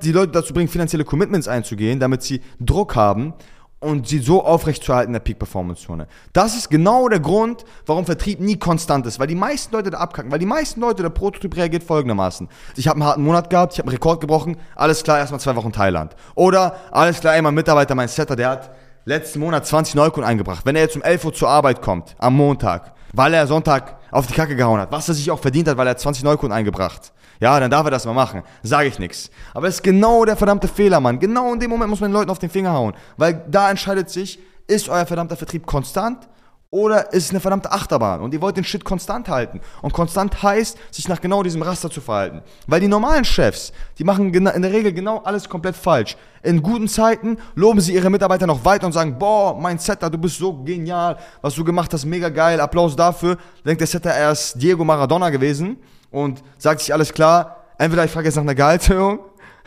die 0.04 0.12
Leute 0.12 0.32
dazu 0.32 0.54
bringen, 0.54 0.68
finanzielle 0.68 1.06
Commitments 1.06 1.48
einzugehen, 1.48 2.00
damit 2.00 2.22
sie 2.24 2.42
Druck 2.60 2.96
haben 2.96 3.34
und 3.80 4.08
sie 4.08 4.20
so 4.20 4.44
aufrechtzuerhalten 4.44 5.10
in 5.10 5.14
der 5.14 5.22
Peak-Performance-Zone. 5.22 6.08
Das 6.34 6.56
ist 6.56 6.70
genau 6.70 7.08
der 7.08 7.20
Grund, 7.20 7.64
warum 7.86 8.06
Vertrieb 8.06 8.40
nie 8.40 8.58
konstant 8.58 9.06
ist, 9.06 9.20
weil 9.20 9.28
die 9.28 9.36
meisten 9.36 9.74
Leute 9.74 9.90
da 9.90 10.00
abkacken, 10.00 10.32
weil 10.32 10.40
die 10.40 10.46
meisten 10.46 10.82
Leute, 10.82 11.02
der 11.02 11.10
Prototyp 11.10 11.56
reagiert 11.56 11.84
folgendermaßen. 11.84 12.50
Ich 12.76 12.88
habe 12.88 12.98
einen 12.98 13.06
harten 13.06 13.24
Monat 13.24 13.50
gehabt, 13.50 13.74
ich 13.74 13.80
habe 13.80 13.88
einen 13.88 13.96
Rekord 13.96 14.20
gebrochen, 14.20 14.58
alles 14.76 15.04
klar, 15.04 15.20
erstmal 15.20 15.40
zwei 15.40 15.56
Wochen 15.56 15.72
Thailand. 15.72 16.16
Oder, 16.36 16.76
alles 16.92 17.22
klar, 17.22 17.36
ey, 17.36 17.42
mein 17.42 17.54
Mitarbeiter, 17.54 17.96
mein 17.96 18.10
Setter, 18.10 18.36
der 18.36 18.50
hat 18.50 18.72
letzten 19.10 19.40
Monat 19.40 19.66
20 19.66 19.96
Neukunden 19.96 20.30
eingebracht. 20.30 20.66
Wenn 20.66 20.76
er 20.76 20.84
jetzt 20.84 20.96
um 20.96 21.02
11 21.02 21.26
Uhr 21.26 21.34
zur 21.34 21.50
Arbeit 21.50 21.82
kommt, 21.82 22.16
am 22.20 22.36
Montag, 22.36 22.94
weil 23.12 23.34
er 23.34 23.48
Sonntag 23.48 23.98
auf 24.12 24.28
die 24.28 24.34
Kacke 24.34 24.56
gehauen 24.56 24.80
hat, 24.80 24.92
was 24.92 25.08
er 25.08 25.16
sich 25.16 25.32
auch 25.32 25.40
verdient 25.40 25.68
hat, 25.68 25.78
weil 25.78 25.88
er 25.88 25.98
20 25.98 26.24
Neukunden 26.24 26.56
eingebracht. 26.56 27.12
Ja, 27.40 27.60
dann 27.60 27.72
darf 27.72 27.86
er 27.86 27.92
das 27.92 28.06
mal 28.06 28.14
machen. 28.14 28.44
Sage 28.62 28.88
ich 28.88 29.00
nichts. 29.00 29.32
Aber 29.54 29.68
es 29.68 29.76
ist 29.76 29.84
genau 29.84 30.26
der 30.26 30.36
verdammte 30.36 30.68
Fehler, 30.68 31.00
Mann. 31.00 31.20
Genau 31.20 31.54
in 31.54 31.60
dem 31.60 31.70
Moment 31.70 31.90
muss 31.90 32.02
man 32.02 32.12
den 32.12 32.18
Leuten 32.18 32.30
auf 32.30 32.38
den 32.38 32.50
Finger 32.50 32.74
hauen. 32.74 32.94
Weil 33.18 33.46
da 33.50 33.70
entscheidet 33.72 34.10
sich, 34.10 34.40
ist 34.68 34.90
euer 34.90 35.06
verdammter 35.06 35.38
Vertrieb 35.38 35.66
konstant 35.66 36.28
oder 36.72 37.14
ist 37.14 37.26
es 37.26 37.30
eine 37.32 37.40
verdammte 37.40 37.72
Achterbahn 37.72 38.22
und 38.22 38.32
ihr 38.32 38.42
wollt 38.42 38.56
den 38.56 38.64
Shit 38.64 38.86
konstant 38.86 39.28
halten. 39.28 39.60
Und 39.82 39.92
konstant 39.92 40.44
heißt, 40.44 40.78
sich 40.92 41.08
nach 41.08 41.20
genau 41.20 41.42
diesem 41.42 41.64
Raster 41.64 41.90
zu 41.90 42.00
verhalten. 42.00 42.44
Weil 42.68 42.80
die 42.80 42.88
normalen 42.88 43.26
Chefs, 43.26 43.74
die 43.98 44.04
machen 44.04 44.32
in 44.32 44.44
der 44.44 44.72
Regel 44.72 44.94
genau 44.94 45.18
alles 45.20 45.50
komplett 45.50 45.76
falsch. 45.76 46.16
In 46.44 46.62
guten 46.62 46.88
Zeiten 46.88 47.38
loben 47.56 47.82
sie 47.82 47.96
ihre 47.96 48.12
Mitarbeiter 48.12 48.46
noch 48.46 48.64
weiter 48.66 48.86
und 48.86 48.94
sagen, 48.94 49.18
boah, 49.18 49.60
mein 49.60 49.80
Setter, 49.80 50.12
du 50.12 50.20
bist 50.20 50.38
so 50.38 50.64
genial, 50.64 51.18
was 51.42 51.56
du 51.56 51.64
gemacht 51.64 51.92
hast, 51.92 52.06
mega 52.06 52.30
geil, 52.30 52.62
Applaus 52.62 52.96
dafür. 52.96 53.38
Denkt 53.66 53.82
der 53.82 53.88
Setter, 53.88 54.12
er 54.12 54.32
ist 54.32 54.62
Diego 54.62 54.86
Maradona 54.86 55.32
gewesen 55.32 55.78
und 56.12 56.44
sagt 56.60 56.82
sich 56.82 56.94
alles 56.94 57.12
klar, 57.12 57.64
entweder 57.80 58.06
ich 58.06 58.12
frage 58.12 58.28
jetzt 58.28 58.36
nach 58.36 58.44
einer 58.44 58.56
Gehaltserhöhung 58.56 59.20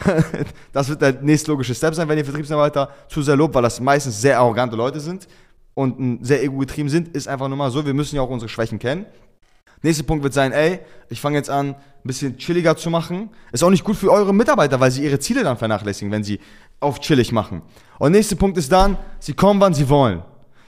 das 0.73 0.88
wird 0.88 1.02
der 1.02 1.12
nächstlogische 1.21 1.75
Step 1.75 1.94
sein, 1.94 2.09
wenn 2.09 2.18
ihr 2.18 2.25
Vertriebsarbeiter 2.25 2.88
zu 3.09 3.23
sehr 3.23 3.37
lobt, 3.37 3.54
weil 3.54 3.62
das 3.62 3.80
meistens 3.80 4.21
sehr 4.21 4.38
arrogante 4.38 4.76
Leute 4.76 5.00
sind 5.00 5.28
und 5.75 6.25
sehr 6.25 6.43
ego-getrieben 6.43 6.88
sind, 6.88 7.09
ist 7.09 7.29
einfach 7.29 7.49
nur 7.49 7.57
mal 7.57 7.71
so, 7.71 7.87
wir 7.87 7.95
müssen 7.95 8.17
ja 8.17 8.23
auch 8.23 8.31
unsere 8.31 8.49
Schwächen 8.49 8.79
kennen. 8.79 9.07
Nächster 9.83 10.05
Punkt 10.05 10.23
wird 10.23 10.33
sein, 10.33 10.52
ey, 10.52 10.79
ich 11.09 11.21
fange 11.21 11.37
jetzt 11.37 11.50
an, 11.50 11.71
ein 11.71 11.76
bisschen 12.05 12.38
chilliger 12.38 12.76
zu 12.76 12.88
machen. 12.88 13.31
Ist 13.50 13.64
auch 13.64 13.71
nicht 13.71 13.85
gut 13.85 13.97
für 13.97 14.12
eure 14.12 14.33
Mitarbeiter, 14.33 14.79
weil 14.79 14.91
sie 14.91 15.05
ihre 15.05 15.19
Ziele 15.19 15.43
dann 15.43 15.57
vernachlässigen, 15.57 16.12
wenn 16.12 16.23
sie 16.23 16.38
auf 16.79 17.00
chillig 17.00 17.33
machen. 17.33 17.62
Und 17.99 18.12
nächster 18.12 18.37
Punkt 18.37 18.59
ist 18.59 18.71
dann, 18.71 18.97
sie 19.19 19.33
kommen, 19.33 19.61
wann 19.61 19.75
sie 19.75 19.88
wollen. 19.88 20.23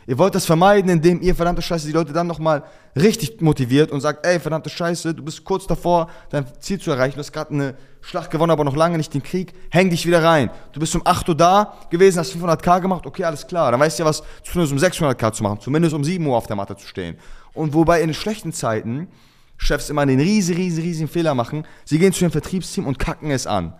Ihr 0.06 0.18
wollt 0.18 0.34
das 0.34 0.44
vermeiden, 0.44 0.90
indem 0.90 1.22
ihr 1.22 1.34
verdammte 1.34 1.62
Scheiße 1.62 1.86
die 1.86 1.92
Leute 1.92 2.12
dann 2.12 2.26
nochmal 2.26 2.64
richtig 2.94 3.40
motiviert 3.40 3.90
und 3.90 4.00
sagt, 4.00 4.26
ey, 4.26 4.38
verdammte 4.38 4.70
Scheiße, 4.70 5.14
du 5.14 5.22
bist 5.22 5.44
kurz 5.44 5.66
davor, 5.66 6.10
dein 6.30 6.46
Ziel 6.60 6.78
zu 6.80 6.90
erreichen, 6.90 7.14
du 7.14 7.20
hast 7.20 7.32
gerade 7.32 7.52
eine 7.52 7.74
Schlacht 8.00 8.30
gewonnen, 8.30 8.50
aber 8.50 8.64
noch 8.64 8.76
lange 8.76 8.98
nicht 8.98 9.14
den 9.14 9.22
Krieg, 9.22 9.54
häng 9.70 9.90
dich 9.90 10.06
wieder 10.06 10.22
rein. 10.22 10.50
Du 10.72 10.80
bist 10.80 10.94
um 10.94 11.02
8 11.04 11.28
Uhr 11.30 11.34
da 11.34 11.74
gewesen, 11.90 12.18
hast 12.18 12.34
500k 12.34 12.80
gemacht, 12.80 13.06
okay, 13.06 13.24
alles 13.24 13.46
klar, 13.46 13.70
dann 13.70 13.80
weißt 13.80 13.98
du 13.98 14.02
ja, 14.02 14.08
was 14.08 14.22
zumindest 14.42 14.72
um 14.72 15.06
600k 15.06 15.32
zu 15.32 15.42
machen, 15.42 15.60
zumindest 15.60 15.94
um 15.94 16.04
7 16.04 16.26
Uhr 16.26 16.36
auf 16.36 16.46
der 16.46 16.56
Matte 16.56 16.76
zu 16.76 16.86
stehen. 16.86 17.16
Und 17.54 17.72
wobei 17.72 18.02
in 18.02 18.12
schlechten 18.12 18.52
Zeiten 18.52 19.08
Chefs 19.56 19.88
immer 19.88 20.04
den 20.04 20.20
riesen, 20.20 20.56
riesen, 20.56 20.82
riesen 20.82 21.08
Fehler 21.08 21.34
machen, 21.34 21.66
sie 21.84 21.98
gehen 21.98 22.12
zu 22.12 22.24
ihrem 22.24 22.32
Vertriebsteam 22.32 22.86
und 22.86 22.98
kacken 22.98 23.30
es 23.30 23.46
an. 23.46 23.74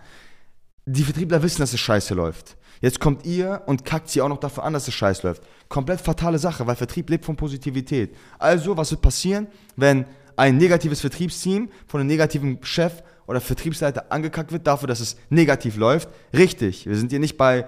die 0.87 1.03
Vertriebler 1.03 1.43
wissen, 1.43 1.61
dass 1.61 1.73
es 1.73 1.81
scheiße 1.81 2.15
läuft. 2.15 2.57
Jetzt 2.85 3.01
kommt 3.01 3.25
ihr 3.25 3.63
und 3.65 3.87
kackt 3.87 4.11
sie 4.11 4.21
auch 4.21 4.29
noch 4.29 4.37
dafür 4.37 4.63
an, 4.63 4.75
dass 4.75 4.87
es 4.87 4.93
scheiße 4.93 5.27
läuft. 5.27 5.43
Komplett 5.71 6.03
fatale 6.03 6.39
Sache, 6.39 6.67
weil 6.67 6.77
Vertrieb 6.77 7.09
lebt 7.09 7.25
von 7.25 7.35
Positivität. 7.35 8.15
Also, 8.39 8.77
was 8.77 8.91
wird 8.91 9.01
passieren, 9.01 9.47
wenn 9.75 10.05
ein 10.37 10.59
negatives 10.59 11.01
Vertriebsteam 11.01 11.71
von 11.87 12.01
einem 12.01 12.09
negativen 12.09 12.59
Chef 12.63 13.03
oder 13.27 13.41
Vertriebsleiter 13.41 14.13
angekackt 14.13 14.53
wird 14.53 14.67
dafür, 14.67 14.87
dass 14.87 15.01
es 15.01 15.17
negativ 15.31 15.79
läuft? 15.79 16.11
Richtig. 16.35 16.85
Wir 16.85 16.95
sind 16.95 17.11
hier 17.11 17.21
nicht 17.21 17.39
bei 17.39 17.67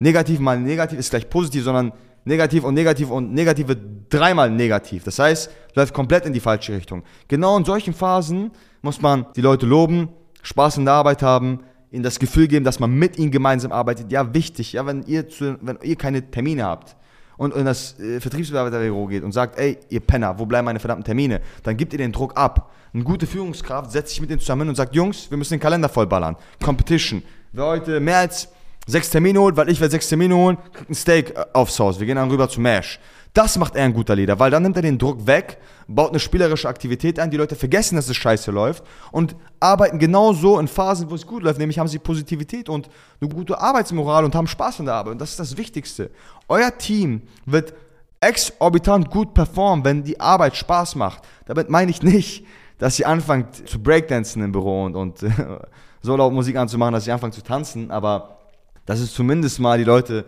negativ 0.00 0.40
mal 0.40 0.58
negativ 0.58 0.98
ist 0.98 1.10
gleich 1.10 1.30
positiv, 1.30 1.62
sondern 1.62 1.92
negativ 2.24 2.64
und 2.64 2.74
negativ 2.74 3.08
und 3.10 3.32
negative 3.32 3.76
dreimal 4.10 4.50
negativ. 4.50 5.04
Das 5.04 5.20
heißt, 5.20 5.48
läuft 5.76 5.94
komplett 5.94 6.26
in 6.26 6.32
die 6.32 6.40
falsche 6.40 6.72
Richtung. 6.72 7.04
Genau 7.28 7.56
in 7.56 7.64
solchen 7.64 7.94
Phasen 7.94 8.50
muss 8.82 9.00
man 9.00 9.26
die 9.36 9.42
Leute 9.42 9.64
loben, 9.64 10.08
Spaß 10.42 10.78
in 10.78 10.86
der 10.86 10.94
Arbeit 10.94 11.22
haben, 11.22 11.60
ihnen 11.96 12.04
das 12.04 12.18
Gefühl 12.18 12.46
geben, 12.46 12.64
dass 12.64 12.78
man 12.78 12.92
mit 12.92 13.18
ihnen 13.18 13.30
gemeinsam 13.30 13.72
arbeitet. 13.72 14.12
Ja, 14.12 14.32
wichtig, 14.32 14.74
ja, 14.74 14.86
wenn 14.86 15.02
ihr, 15.06 15.28
zu, 15.28 15.58
wenn 15.60 15.78
ihr 15.82 15.96
keine 15.96 16.30
Termine 16.30 16.64
habt 16.64 16.96
und 17.36 17.54
in 17.54 17.64
das 17.64 17.98
äh, 17.98 18.20
Vertriebsbearbeiterbüro 18.20 19.06
geht 19.06 19.24
und 19.24 19.32
sagt, 19.32 19.58
ey, 19.58 19.78
ihr 19.88 20.00
Penner, 20.00 20.38
wo 20.38 20.46
bleiben 20.46 20.66
meine 20.66 20.78
verdammten 20.78 21.04
Termine? 21.04 21.40
Dann 21.62 21.76
gibt 21.76 21.92
ihr 21.92 21.98
den 21.98 22.12
Druck 22.12 22.36
ab. 22.36 22.70
Eine 22.94 23.02
gute 23.02 23.26
Führungskraft 23.26 23.90
setzt 23.90 24.10
sich 24.10 24.20
mit 24.20 24.30
denen 24.30 24.40
zusammen 24.40 24.68
und 24.68 24.74
sagt, 24.74 24.94
Jungs, 24.94 25.30
wir 25.30 25.36
müssen 25.36 25.54
den 25.54 25.60
Kalender 25.60 25.88
vollballern. 25.88 26.36
Competition. 26.62 27.22
Wer 27.52 27.64
heute 27.64 28.00
mehr 28.00 28.18
als 28.18 28.48
sechs 28.86 29.10
Termine 29.10 29.40
holt, 29.40 29.56
weil 29.56 29.68
ich 29.68 29.80
werde 29.80 29.90
sechs 29.90 30.08
Termine 30.08 30.34
holen, 30.36 30.56
kriegt 30.72 30.90
ein 30.90 30.94
Steak 30.94 31.30
äh, 31.30 31.44
aufs 31.52 31.78
Haus. 31.78 31.98
Wir 31.98 32.06
gehen 32.06 32.16
dann 32.16 32.30
rüber 32.30 32.48
zu 32.48 32.60
Mash. 32.60 32.98
Das 33.36 33.58
macht 33.58 33.76
er 33.76 33.84
ein 33.84 33.92
guter 33.92 34.16
Leader, 34.16 34.38
weil 34.38 34.50
dann 34.50 34.62
nimmt 34.62 34.76
er 34.76 34.82
den 34.82 34.96
Druck 34.96 35.26
weg, 35.26 35.58
baut 35.86 36.08
eine 36.08 36.20
spielerische 36.20 36.70
Aktivität 36.70 37.18
ein, 37.18 37.30
die 37.30 37.36
Leute 37.36 37.54
vergessen, 37.54 37.96
dass 37.96 38.08
es 38.08 38.16
scheiße 38.16 38.50
läuft 38.50 38.82
und 39.12 39.36
arbeiten 39.60 39.98
genauso 39.98 40.58
in 40.58 40.68
Phasen, 40.68 41.10
wo 41.10 41.16
es 41.16 41.26
gut 41.26 41.42
läuft, 41.42 41.58
nämlich 41.58 41.78
haben 41.78 41.86
sie 41.86 41.98
Positivität 41.98 42.70
und 42.70 42.88
eine 43.20 43.28
gute 43.28 43.60
Arbeitsmoral 43.60 44.24
und 44.24 44.34
haben 44.34 44.46
Spaß 44.46 44.80
an 44.80 44.86
der 44.86 44.94
Arbeit 44.94 45.12
und 45.12 45.20
das 45.20 45.32
ist 45.32 45.38
das 45.38 45.58
Wichtigste. 45.58 46.10
Euer 46.48 46.78
Team 46.78 47.20
wird 47.44 47.74
exorbitant 48.20 49.10
gut 49.10 49.34
performen, 49.34 49.84
wenn 49.84 50.02
die 50.02 50.18
Arbeit 50.18 50.56
Spaß 50.56 50.94
macht. 50.94 51.22
Damit 51.44 51.68
meine 51.68 51.90
ich 51.90 52.02
nicht, 52.02 52.46
dass 52.78 52.96
sie 52.96 53.04
anfangt 53.04 53.68
zu 53.68 53.82
Breakdancen 53.82 54.42
im 54.42 54.52
Büro 54.52 54.84
und, 54.84 54.96
und 54.96 55.18
so 56.00 56.16
laut 56.16 56.32
Musik 56.32 56.56
anzumachen, 56.56 56.94
dass 56.94 57.04
sie 57.04 57.12
anfangen 57.12 57.34
zu 57.34 57.42
tanzen, 57.42 57.90
aber 57.90 58.38
dass 58.86 58.98
es 58.98 59.12
zumindest 59.12 59.60
mal 59.60 59.76
die 59.76 59.84
Leute 59.84 60.24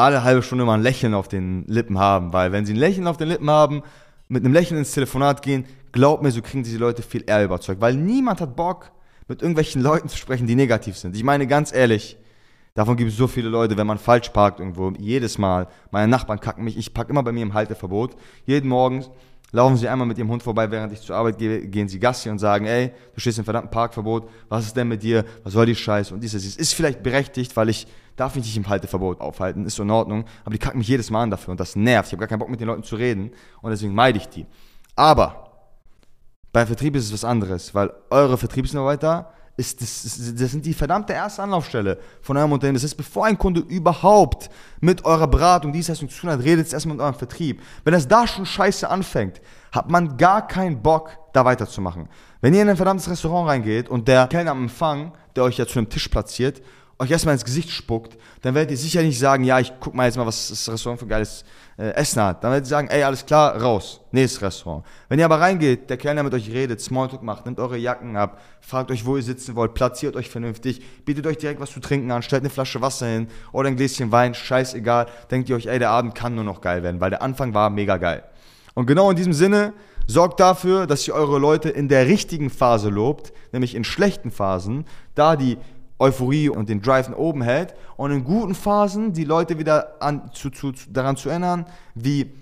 alle 0.00 0.24
halbe 0.24 0.42
Stunde 0.42 0.64
mal 0.64 0.74
ein 0.74 0.82
Lächeln 0.82 1.14
auf 1.14 1.28
den 1.28 1.64
Lippen 1.66 1.98
haben. 1.98 2.32
Weil 2.32 2.52
wenn 2.52 2.66
sie 2.66 2.72
ein 2.72 2.78
Lächeln 2.78 3.06
auf 3.06 3.16
den 3.16 3.28
Lippen 3.28 3.50
haben, 3.50 3.82
mit 4.28 4.44
einem 4.44 4.54
Lächeln 4.54 4.78
ins 4.78 4.92
Telefonat 4.92 5.42
gehen, 5.42 5.66
glaub 5.92 6.22
mir, 6.22 6.30
so 6.30 6.42
kriegen 6.42 6.62
diese 6.62 6.78
Leute 6.78 7.02
viel 7.02 7.24
eher 7.26 7.44
überzeugt. 7.44 7.80
Weil 7.80 7.94
niemand 7.94 8.40
hat 8.40 8.56
Bock, 8.56 8.92
mit 9.30 9.40
irgendwelchen 9.40 9.80
Leuten 9.82 10.08
zu 10.08 10.18
sprechen, 10.18 10.46
die 10.46 10.54
negativ 10.54 10.98
sind. 10.98 11.16
Ich 11.16 11.24
meine 11.24 11.46
ganz 11.46 11.72
ehrlich, 11.72 12.18
davon 12.74 12.96
gibt 12.96 13.10
es 13.10 13.16
so 13.16 13.26
viele 13.26 13.48
Leute, 13.48 13.76
wenn 13.76 13.86
man 13.86 13.98
falsch 13.98 14.28
parkt 14.30 14.60
irgendwo, 14.60 14.90
jedes 14.98 15.38
Mal, 15.38 15.68
meine 15.90 16.08
Nachbarn 16.08 16.40
kacken 16.40 16.64
mich, 16.64 16.76
ich 16.76 16.92
parke 16.92 17.10
immer 17.10 17.22
bei 17.22 17.32
mir 17.32 17.42
im 17.42 17.54
Halteverbot, 17.54 18.16
jeden 18.44 18.68
Morgen 18.68 19.06
Laufen 19.52 19.76
Sie 19.76 19.88
einmal 19.88 20.06
mit 20.06 20.16
Ihrem 20.16 20.30
Hund 20.30 20.42
vorbei, 20.42 20.70
während 20.70 20.92
ich 20.92 21.00
zur 21.00 21.16
Arbeit 21.16 21.38
gehe, 21.38 21.66
gehen 21.66 21.88
Sie 21.88 21.98
Gassi 21.98 22.30
und 22.30 22.38
sagen, 22.38 22.66
ey, 22.66 22.92
du 23.14 23.20
stehst 23.20 23.38
im 23.38 23.44
verdammten 23.44 23.70
Parkverbot, 23.70 24.28
was 24.48 24.66
ist 24.66 24.76
denn 24.76 24.86
mit 24.86 25.02
dir, 25.02 25.24
was 25.42 25.54
soll 25.54 25.66
die 25.66 25.74
Scheiße? 25.74 26.14
Und 26.14 26.20
dieses, 26.20 26.56
ist 26.56 26.74
vielleicht 26.74 27.02
berechtigt, 27.02 27.56
weil 27.56 27.68
ich 27.68 27.86
darf 28.14 28.36
mich 28.36 28.44
nicht 28.44 28.56
im 28.56 28.68
Halteverbot 28.68 29.20
aufhalten, 29.20 29.66
ist 29.66 29.76
so 29.76 29.82
in 29.82 29.90
Ordnung, 29.90 30.24
aber 30.44 30.52
die 30.52 30.58
kacken 30.58 30.78
mich 30.78 30.88
jedes 30.88 31.10
Mal 31.10 31.22
an 31.22 31.30
dafür 31.30 31.52
und 31.52 31.60
das 31.60 31.74
nervt, 31.74 32.08
ich 32.08 32.12
habe 32.12 32.20
gar 32.20 32.28
keinen 32.28 32.38
Bock 32.38 32.50
mit 32.50 32.60
den 32.60 32.68
Leuten 32.68 32.82
zu 32.84 32.94
reden 32.96 33.32
und 33.60 33.70
deswegen 33.70 33.94
meide 33.94 34.18
ich 34.18 34.28
die. 34.28 34.46
Aber 34.94 35.50
beim 36.52 36.66
Vertrieb 36.66 36.94
ist 36.94 37.06
es 37.06 37.12
was 37.12 37.24
anderes, 37.24 37.74
weil 37.74 37.92
eure 38.10 38.36
Vertriebsmitarbeiter 38.36 39.32
ist, 39.60 39.82
das, 39.82 40.02
das 40.34 40.50
sind 40.50 40.64
die 40.64 40.74
verdammte 40.74 41.12
erste 41.12 41.42
Anlaufstelle 41.42 41.98
von 42.22 42.36
eurem 42.36 42.52
Unternehmen. 42.52 42.74
Das 42.74 42.84
ist, 42.84 42.94
bevor 42.94 43.26
ein 43.26 43.38
Kunde 43.38 43.60
überhaupt 43.60 44.50
mit 44.80 45.04
eurer 45.04 45.28
Beratung, 45.28 45.72
Dienstleistung 45.72 46.08
zu 46.08 46.22
tun 46.22 46.30
hat, 46.30 46.40
redet 46.42 46.66
es 46.66 46.72
erstmal 46.72 46.96
mit 46.96 47.02
eurem 47.02 47.14
Vertrieb. 47.14 47.62
Wenn 47.84 47.92
das 47.92 48.08
da 48.08 48.26
schon 48.26 48.46
scheiße 48.46 48.88
anfängt, 48.88 49.40
hat 49.70 49.90
man 49.90 50.16
gar 50.16 50.46
keinen 50.46 50.82
Bock, 50.82 51.10
da 51.32 51.44
weiterzumachen. 51.44 52.08
Wenn 52.40 52.54
ihr 52.54 52.62
in 52.62 52.70
ein 52.70 52.76
verdammtes 52.76 53.08
Restaurant 53.08 53.48
reingeht 53.48 53.88
und 53.88 54.08
der 54.08 54.26
Kellner 54.26 54.50
am 54.50 54.62
Empfang, 54.62 55.12
der 55.36 55.44
euch 55.44 55.58
ja 55.58 55.66
zu 55.66 55.78
einem 55.78 55.88
Tisch 55.88 56.08
platziert, 56.08 56.60
euch 57.00 57.10
erstmal 57.10 57.34
ins 57.34 57.44
Gesicht 57.44 57.70
spuckt, 57.70 58.18
dann 58.42 58.54
werdet 58.54 58.72
ihr 58.72 58.76
sicher 58.76 59.02
nicht 59.02 59.18
sagen, 59.18 59.42
ja, 59.42 59.58
ich 59.58 59.72
guck 59.80 59.94
mal 59.94 60.04
jetzt 60.04 60.16
mal, 60.16 60.26
was 60.26 60.50
das 60.50 60.70
Restaurant 60.70 61.00
für 61.00 61.06
geiles 61.06 61.44
äh, 61.78 61.92
Essen 61.94 62.22
hat. 62.22 62.44
Dann 62.44 62.50
werdet 62.50 62.66
ihr 62.66 62.68
sagen, 62.70 62.88
ey, 62.88 63.02
alles 63.02 63.24
klar, 63.24 63.56
raus, 63.60 64.02
nächstes 64.12 64.42
Restaurant. 64.42 64.84
Wenn 65.08 65.18
ihr 65.18 65.24
aber 65.24 65.40
reingeht, 65.40 65.88
der 65.88 65.96
Kellner 65.96 66.22
mit 66.22 66.34
euch 66.34 66.50
redet, 66.52 66.78
Smalltalk 66.80 67.22
macht, 67.22 67.46
nimmt 67.46 67.58
eure 67.58 67.78
Jacken 67.78 68.18
ab, 68.18 68.42
fragt 68.60 68.90
euch, 68.90 69.06
wo 69.06 69.16
ihr 69.16 69.22
sitzen 69.22 69.56
wollt, 69.56 69.72
platziert 69.72 70.14
euch 70.14 70.28
vernünftig, 70.28 70.82
bietet 71.06 71.26
euch 71.26 71.38
direkt 71.38 71.60
was 71.60 71.70
zu 71.70 71.80
trinken 71.80 72.10
an, 72.10 72.20
stellt 72.20 72.42
eine 72.42 72.50
Flasche 72.50 72.82
Wasser 72.82 73.06
hin 73.06 73.28
oder 73.52 73.68
ein 73.68 73.76
Gläschen 73.76 74.12
Wein, 74.12 74.34
scheißegal, 74.34 75.06
denkt 75.30 75.48
ihr 75.48 75.56
euch, 75.56 75.66
ey, 75.66 75.78
der 75.78 75.90
Abend 75.90 76.14
kann 76.14 76.34
nur 76.34 76.44
noch 76.44 76.60
geil 76.60 76.82
werden, 76.82 77.00
weil 77.00 77.10
der 77.10 77.22
Anfang 77.22 77.54
war 77.54 77.70
mega 77.70 77.96
geil. 77.96 78.24
Und 78.74 78.84
genau 78.84 79.08
in 79.10 79.16
diesem 79.16 79.32
Sinne, 79.32 79.72
sorgt 80.06 80.40
dafür, 80.40 80.86
dass 80.86 81.06
ihr 81.08 81.14
eure 81.14 81.38
Leute 81.38 81.70
in 81.70 81.88
der 81.88 82.06
richtigen 82.06 82.50
Phase 82.50 82.90
lobt, 82.90 83.32
nämlich 83.52 83.74
in 83.74 83.84
schlechten 83.84 84.30
Phasen, 84.30 84.84
da 85.14 85.36
die 85.36 85.56
Euphorie 86.00 86.48
und 86.48 86.68
den 86.68 86.80
Drive 86.80 87.08
nach 87.08 87.18
oben 87.18 87.42
hält 87.42 87.74
und 87.96 88.10
in 88.10 88.24
guten 88.24 88.54
Phasen 88.54 89.12
die 89.12 89.24
Leute 89.24 89.58
wieder 89.58 90.02
an, 90.02 90.30
zu, 90.32 90.50
zu, 90.50 90.72
daran 90.88 91.16
zu 91.16 91.28
erinnern, 91.28 91.66
wie 91.94 92.32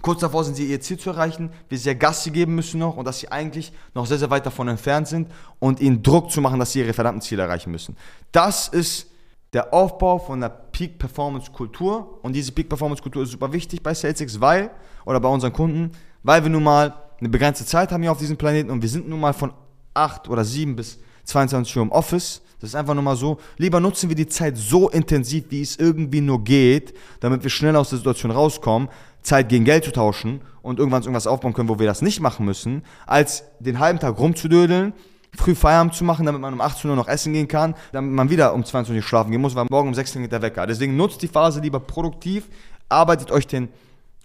kurz 0.00 0.20
davor 0.20 0.44
sind 0.44 0.54
sie 0.54 0.66
ihr 0.66 0.80
Ziel 0.80 0.98
zu 0.98 1.10
erreichen, 1.10 1.50
wie 1.68 1.76
sie 1.76 1.88
ja 1.88 1.94
Gas 1.94 2.28
geben 2.32 2.54
müssen 2.54 2.78
noch 2.78 2.96
und 2.96 3.04
dass 3.04 3.18
sie 3.18 3.30
eigentlich 3.30 3.72
noch 3.94 4.06
sehr, 4.06 4.18
sehr 4.18 4.30
weit 4.30 4.46
davon 4.46 4.68
entfernt 4.68 5.08
sind 5.08 5.28
und 5.58 5.80
ihnen 5.80 6.02
Druck 6.02 6.30
zu 6.30 6.40
machen, 6.40 6.58
dass 6.58 6.72
sie 6.72 6.80
ihre 6.80 6.92
verdammten 6.92 7.20
Ziele 7.20 7.42
erreichen 7.42 7.70
müssen. 7.70 7.96
Das 8.30 8.68
ist 8.68 9.08
der 9.52 9.74
Aufbau 9.74 10.18
von 10.18 10.42
einer 10.42 10.48
Peak 10.48 10.98
Performance 10.98 11.50
Kultur 11.50 12.20
und 12.22 12.34
diese 12.34 12.52
Peak 12.52 12.68
Performance 12.68 13.02
Kultur 13.02 13.24
ist 13.24 13.32
super 13.32 13.52
wichtig 13.52 13.82
bei 13.82 13.94
SalesX, 13.94 14.40
weil, 14.40 14.70
oder 15.04 15.20
bei 15.20 15.28
unseren 15.28 15.52
Kunden, 15.52 15.90
weil 16.22 16.42
wir 16.42 16.50
nun 16.50 16.62
mal 16.62 16.94
eine 17.18 17.28
begrenzte 17.28 17.66
Zeit 17.66 17.92
haben 17.92 18.02
hier 18.02 18.12
auf 18.12 18.18
diesem 18.18 18.36
Planeten 18.36 18.70
und 18.70 18.80
wir 18.80 18.88
sind 18.88 19.08
nun 19.08 19.20
mal 19.20 19.32
von 19.32 19.52
8 19.94 20.28
oder 20.28 20.44
7 20.44 20.74
bis 20.76 20.98
22 21.24 21.76
Uhr 21.76 21.82
im 21.82 21.92
Office 21.92 22.42
das 22.62 22.70
ist 22.70 22.76
einfach 22.76 22.94
nur 22.94 23.02
mal 23.02 23.16
so. 23.16 23.38
Lieber 23.58 23.80
nutzen 23.80 24.08
wir 24.08 24.14
die 24.14 24.28
Zeit 24.28 24.56
so 24.56 24.88
intensiv, 24.88 25.46
wie 25.48 25.62
es 25.62 25.76
irgendwie 25.76 26.20
nur 26.20 26.44
geht, 26.44 26.94
damit 27.18 27.42
wir 27.42 27.50
schnell 27.50 27.74
aus 27.74 27.90
der 27.90 27.98
Situation 27.98 28.30
rauskommen, 28.30 28.88
Zeit 29.22 29.48
gegen 29.48 29.64
Geld 29.64 29.84
zu 29.84 29.90
tauschen 29.90 30.42
und 30.62 30.78
irgendwann 30.78 31.02
irgendwas 31.02 31.26
aufbauen 31.26 31.54
können, 31.54 31.68
wo 31.68 31.80
wir 31.80 31.86
das 31.86 32.02
nicht 32.02 32.20
machen 32.20 32.46
müssen, 32.46 32.84
als 33.04 33.42
den 33.58 33.80
halben 33.80 33.98
Tag 33.98 34.16
rumzudödeln, 34.16 34.92
früh 35.34 35.56
Feierabend 35.56 35.94
zu 35.94 36.04
machen, 36.04 36.24
damit 36.24 36.40
man 36.40 36.54
um 36.54 36.60
18 36.60 36.88
Uhr 36.88 36.94
noch 36.94 37.08
essen 37.08 37.32
gehen 37.32 37.48
kann, 37.48 37.74
damit 37.90 38.12
man 38.12 38.30
wieder 38.30 38.54
um 38.54 38.64
22 38.64 39.02
Uhr 39.02 39.08
schlafen 39.08 39.32
gehen 39.32 39.40
muss, 39.40 39.56
weil 39.56 39.66
morgen 39.68 39.88
um 39.88 39.94
16 39.94 40.22
Uhr 40.22 40.28
der 40.28 40.42
Wecker. 40.42 40.64
Deswegen 40.64 40.96
nutzt 40.96 41.20
die 41.22 41.28
Phase 41.28 41.60
lieber 41.60 41.80
produktiv, 41.80 42.48
arbeitet 42.88 43.32
euch 43.32 43.48
den 43.48 43.70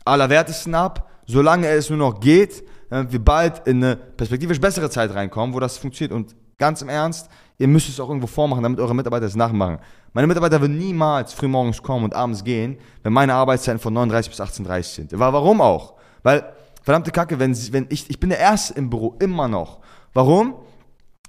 Allerwertesten 0.06 0.76
ab, 0.76 1.10
solange 1.26 1.70
es 1.70 1.90
nur 1.90 1.98
noch 1.98 2.20
geht, 2.20 2.64
damit 2.92 3.12
wir 3.12 3.20
bald 3.20 3.68
in 3.68 3.84
eine 3.84 3.96
perspektivisch 3.96 4.62
bessere 4.62 4.92
Zeit 4.92 5.12
reinkommen, 5.16 5.56
wo 5.56 5.60
das 5.60 5.80
funktioniert. 5.80 6.14
Und 6.14 6.36
ganz 6.58 6.82
im 6.82 6.90
Ernst, 6.90 7.30
ihr 7.58 7.68
müsst 7.68 7.90
es 7.90 8.00
auch 8.00 8.10
irgendwo 8.10 8.28
vormachen, 8.28 8.64
damit 8.64 8.80
eure 8.80 8.96
Mitarbeiter 8.96 9.26
es 9.26 9.36
nachmachen. 9.36 9.80
Meine 10.14 10.28
Mitarbeiter 10.28 10.60
würden 10.60 10.78
niemals 10.78 11.34
früh 11.34 11.48
morgens 11.48 11.82
kommen 11.82 12.06
und 12.06 12.16
abends 12.16 12.44
gehen, 12.44 12.78
wenn 13.04 13.14
meine 13.14 13.34
Arbeitszeiten 13.34 13.80
von 13.80 13.94
39 13.94 14.32
bis 14.32 14.42
18.30 14.42 14.84
sind. 14.84 15.12
Warum 15.14 15.62
auch? 15.62 15.94
Weil, 16.24 16.54
verdammte 16.82 17.12
Kacke, 17.12 17.40
wenn, 17.40 17.56
wenn 17.74 17.86
ich, 17.90 18.10
ich 18.10 18.20
bin 18.20 18.30
der 18.30 18.40
Erste 18.40 18.74
im 18.74 18.90
Büro, 18.90 19.16
immer 19.20 19.48
noch. 19.48 19.80
Warum? 20.14 20.56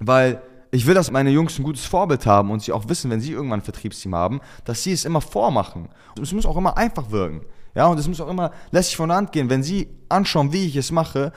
Weil 0.01 0.43
ich 0.71 0.87
will, 0.87 0.95
dass 0.95 1.11
meine 1.11 1.31
Jungs 1.31 1.59
ein 1.59 1.63
gutes 1.63 1.85
Vorbild 1.85 2.25
haben 2.27 2.51
und 2.51 2.63
sie 2.63 2.73
auch 2.73 2.89
wissen, 2.89 3.11
wenn 3.11 3.21
sie 3.21 3.33
irgendwann 3.33 3.61
ein 3.61 3.65
Vertriebsteam 3.65 4.15
haben, 4.15 4.41
dass 4.65 4.83
sie 4.83 4.93
es 4.93 5.05
immer 5.05 5.21
vormachen. 5.21 5.89
Es 6.21 6.33
muss 6.33 6.47
auch 6.47 6.57
immer 6.57 6.77
einfach 6.77 7.11
wirken. 7.11 7.43
Ja, 7.75 7.87
und 7.87 7.99
es 7.99 8.09
muss 8.09 8.21
auch 8.21 8.29
immer 8.29 8.53
lässig 8.71 8.97
von 8.97 9.09
der 9.09 9.19
Hand 9.19 9.33
gehen. 9.33 9.51
Wenn 9.51 9.63
sie 9.63 9.89
anschauen, 10.09 10.53
wie 10.53 10.67
ich 10.67 10.77
es 10.77 10.91
mache, 10.91 11.33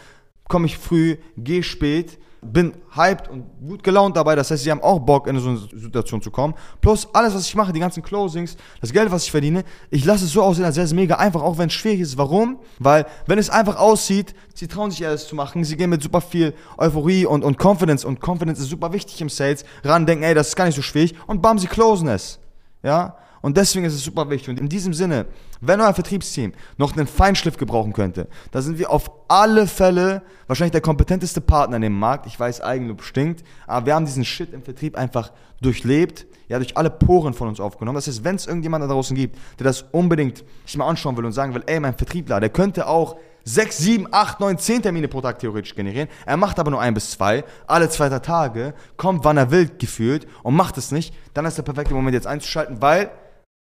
komme 0.47 0.65
ich 0.65 0.77
früh, 0.77 1.17
gehe 1.38 1.63
spät, 1.63 2.19
bin 2.41 2.73
hyped 2.95 3.27
und 3.27 3.45
gut 3.65 3.84
gelaunt 3.84 4.17
dabei. 4.17 4.36
Das 4.36 4.49
heißt, 4.49 4.63
sie 4.63 4.71
haben 4.71 4.82
auch 4.82 4.99
Bock, 4.99 5.27
in 5.27 5.39
so 5.39 5.49
eine 5.49 5.60
Situation 5.60 6.21
zu 6.21 6.32
kommen. 6.32 6.56
Plus 6.82 7.08
alles, 7.13 7.36
was 7.36 7.45
ich 7.45 7.56
mache, 7.56 7.71
die 7.71 7.80
ganzen 7.80 8.01
Closings, 8.01 8.58
das 8.82 8.91
Geld, 8.91 9.12
was 9.12 9.25
ich 9.25 9.32
verdiene, 9.32 9.63
ich 9.91 10.04
lasse 10.06 10.25
es 10.25 10.32
so 10.32 10.41
aussehen, 10.41 10.65
als 10.65 10.75
wäre 10.75 10.86
es 10.86 10.93
mega 10.93 11.15
einfach, 11.15 11.43
auch 11.43 11.60
wenn 11.60 11.67
es 11.67 11.73
schwierig 11.73 11.99
ist. 11.99 12.17
Warum? 12.17 12.60
Weil, 12.80 13.06
wenn 13.27 13.38
es 13.38 13.49
einfach 13.49 13.77
aussieht, 13.77 14.34
sie 14.56 14.67
trauen 14.67 14.89
sich 14.89 15.06
alles 15.06 15.27
zu 15.27 15.36
machen, 15.36 15.63
sie 15.63 15.77
gehen 15.77 15.91
mit 15.91 16.01
super 16.01 16.21
viel 16.21 16.56
Euphorie 16.77 17.25
und, 17.25 17.43
und 17.43 17.63
Confidence 17.63 18.04
und 18.04 18.19
Confidence 18.19 18.60
ist 18.60 18.69
super 18.69 18.91
wichtig 18.91 19.21
im 19.21 19.30
Sales, 19.30 19.63
ran 19.84 20.08
denken, 20.08 20.23
ey, 20.23 20.34
das 20.34 20.49
ist 20.49 20.56
gar 20.56 20.65
nicht 20.65 20.75
so 20.75 20.82
schwierig 20.82 21.13
und 21.27 21.41
bam, 21.41 21.60
sie 21.60 21.67
closen 21.67 22.08
es. 22.08 22.39
Ja? 22.82 23.17
Und 23.41 23.58
deswegen 23.58 23.86
ist 23.86 23.93
es 23.93 24.04
super 24.04 24.30
wichtig. 24.30 24.49
Und 24.49 24.60
in 24.60 24.69
diesem 24.69 24.93
Sinne, 24.93 25.25
wenn 25.62 25.82
euer 25.82 25.93
Vertriebsteam 25.93 26.54
noch 26.77 26.95
einen 26.95 27.08
Feinschliff 27.08 27.58
gebrauchen 27.58 27.93
könnte, 27.93 28.27
da 28.51 28.62
sind 28.62 28.77
wir 28.77 28.91
auf 28.91 29.12
alle 29.27 29.67
Fälle 29.67 30.21
wahrscheinlich 30.47 30.71
der 30.71 30.82
kompetenteste 30.82 31.41
Partner 31.41 31.77
in 31.77 31.82
dem 31.82 31.97
Markt. 31.97 32.27
Ich 32.27 32.39
weiß, 32.39 32.62
Eigenlob 32.62 33.04
stinkt, 33.04 33.43
aber 33.67 33.86
wir 33.88 33.95
haben 33.95 34.06
diesen 34.06 34.25
Shit 34.25 34.54
im 34.54 34.62
Vertrieb 34.62 34.97
einfach 34.97 35.32
durchlebt, 35.62 36.25
ja, 36.47 36.58
durch 36.58 36.75
alle 36.77 36.89
Poren 36.89 37.34
von 37.34 37.47
uns 37.47 37.60
aufgenommen. 37.60 37.95
Das 37.95 38.08
heißt, 38.08 38.23
wenn 38.23 38.36
es 38.36 38.47
irgendjemand 38.47 38.84
da 38.84 38.88
draußen 38.88 39.15
gibt, 39.15 39.38
der 39.60 39.65
das 39.65 39.84
unbedingt 39.91 40.43
sich 40.65 40.77
mal 40.77 40.88
anschauen 40.88 41.15
will 41.17 41.25
und 41.25 41.32
sagen 41.32 41.54
will, 41.54 41.63
ey, 41.65 41.80
mein 41.80 41.95
Vertriebler, 41.95 42.39
der 42.39 42.49
könnte 42.49 42.88
auch 42.88 43.15
6, 43.43 43.77
7, 43.77 44.08
8, 44.12 44.39
9, 44.39 44.58
10 44.58 44.82
Termine 44.84 45.08
pro 45.08 45.21
Tag 45.21 45.39
theoretisch 45.39 45.73
generieren. 45.73 46.10
Er 46.25 46.38
macht 46.38 46.60
aber 46.60 46.69
nur 46.69 46.82
ein 46.82 46.93
bis 46.93 47.12
zwei, 47.12 47.43
alle 47.65 47.89
zwei 47.89 48.10
Tage, 48.19 48.73
kommt 48.97 49.23
wann 49.23 49.38
er 49.38 49.49
will 49.49 49.69
gefühlt 49.77 50.27
und 50.43 50.56
macht 50.56 50.77
es 50.77 50.91
nicht. 50.91 51.13
Dann 51.34 51.45
ist 51.45 51.58
der 51.58 51.63
perfekte 51.63 51.93
Moment 51.93 52.13
jetzt 52.13 52.27
einzuschalten, 52.27 52.82
weil 52.82 53.10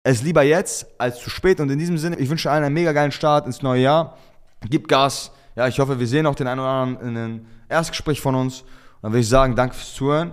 es 0.03 0.21
lieber 0.21 0.43
jetzt 0.43 0.88
als 0.97 1.19
zu 1.19 1.29
spät. 1.29 1.59
Und 1.59 1.69
in 1.69 1.79
diesem 1.79 1.97
Sinne, 1.97 2.17
ich 2.17 2.29
wünsche 2.29 2.49
allen 2.49 2.63
einen 2.63 2.73
mega 2.73 2.91
geilen 2.91 3.12
Start 3.12 3.45
ins 3.45 3.62
neue 3.62 3.81
Jahr. 3.81 4.17
Gib 4.69 4.88
Gas. 4.88 5.31
Ja, 5.55 5.67
ich 5.67 5.79
hoffe, 5.79 5.99
wir 5.99 6.07
sehen 6.07 6.25
auch 6.25 6.35
den 6.35 6.47
einen 6.47 6.59
oder 6.59 6.69
anderen 6.69 7.09
in 7.09 7.17
einem 7.17 7.45
Erstgespräch 7.67 8.21
von 8.21 8.35
uns. 8.35 8.62
Und 8.62 8.67
dann 9.03 9.12
würde 9.12 9.21
ich 9.21 9.29
sagen, 9.29 9.55
danke 9.55 9.75
fürs 9.75 9.93
Zuhören. 9.93 10.31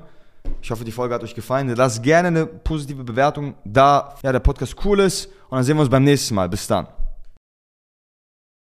Ich 0.63 0.71
hoffe, 0.71 0.85
die 0.85 0.93
Folge 0.93 1.15
hat 1.15 1.23
euch 1.23 1.35
gefallen. 1.35 1.69
Lasst 1.75 2.03
gerne 2.03 2.29
eine 2.29 2.47
positive 2.47 3.03
Bewertung 3.03 3.55
da, 3.65 4.15
ja, 4.23 4.33
der 4.33 4.41
Podcast 4.41 4.77
cool 4.85 5.01
ist. 5.01 5.27
Und 5.49 5.57
dann 5.57 5.65
sehen 5.65 5.77
wir 5.77 5.81
uns 5.81 5.91
beim 5.91 6.05
nächsten 6.05 6.35
Mal. 6.35 6.49
Bis 6.49 6.67
dann. 6.67 6.87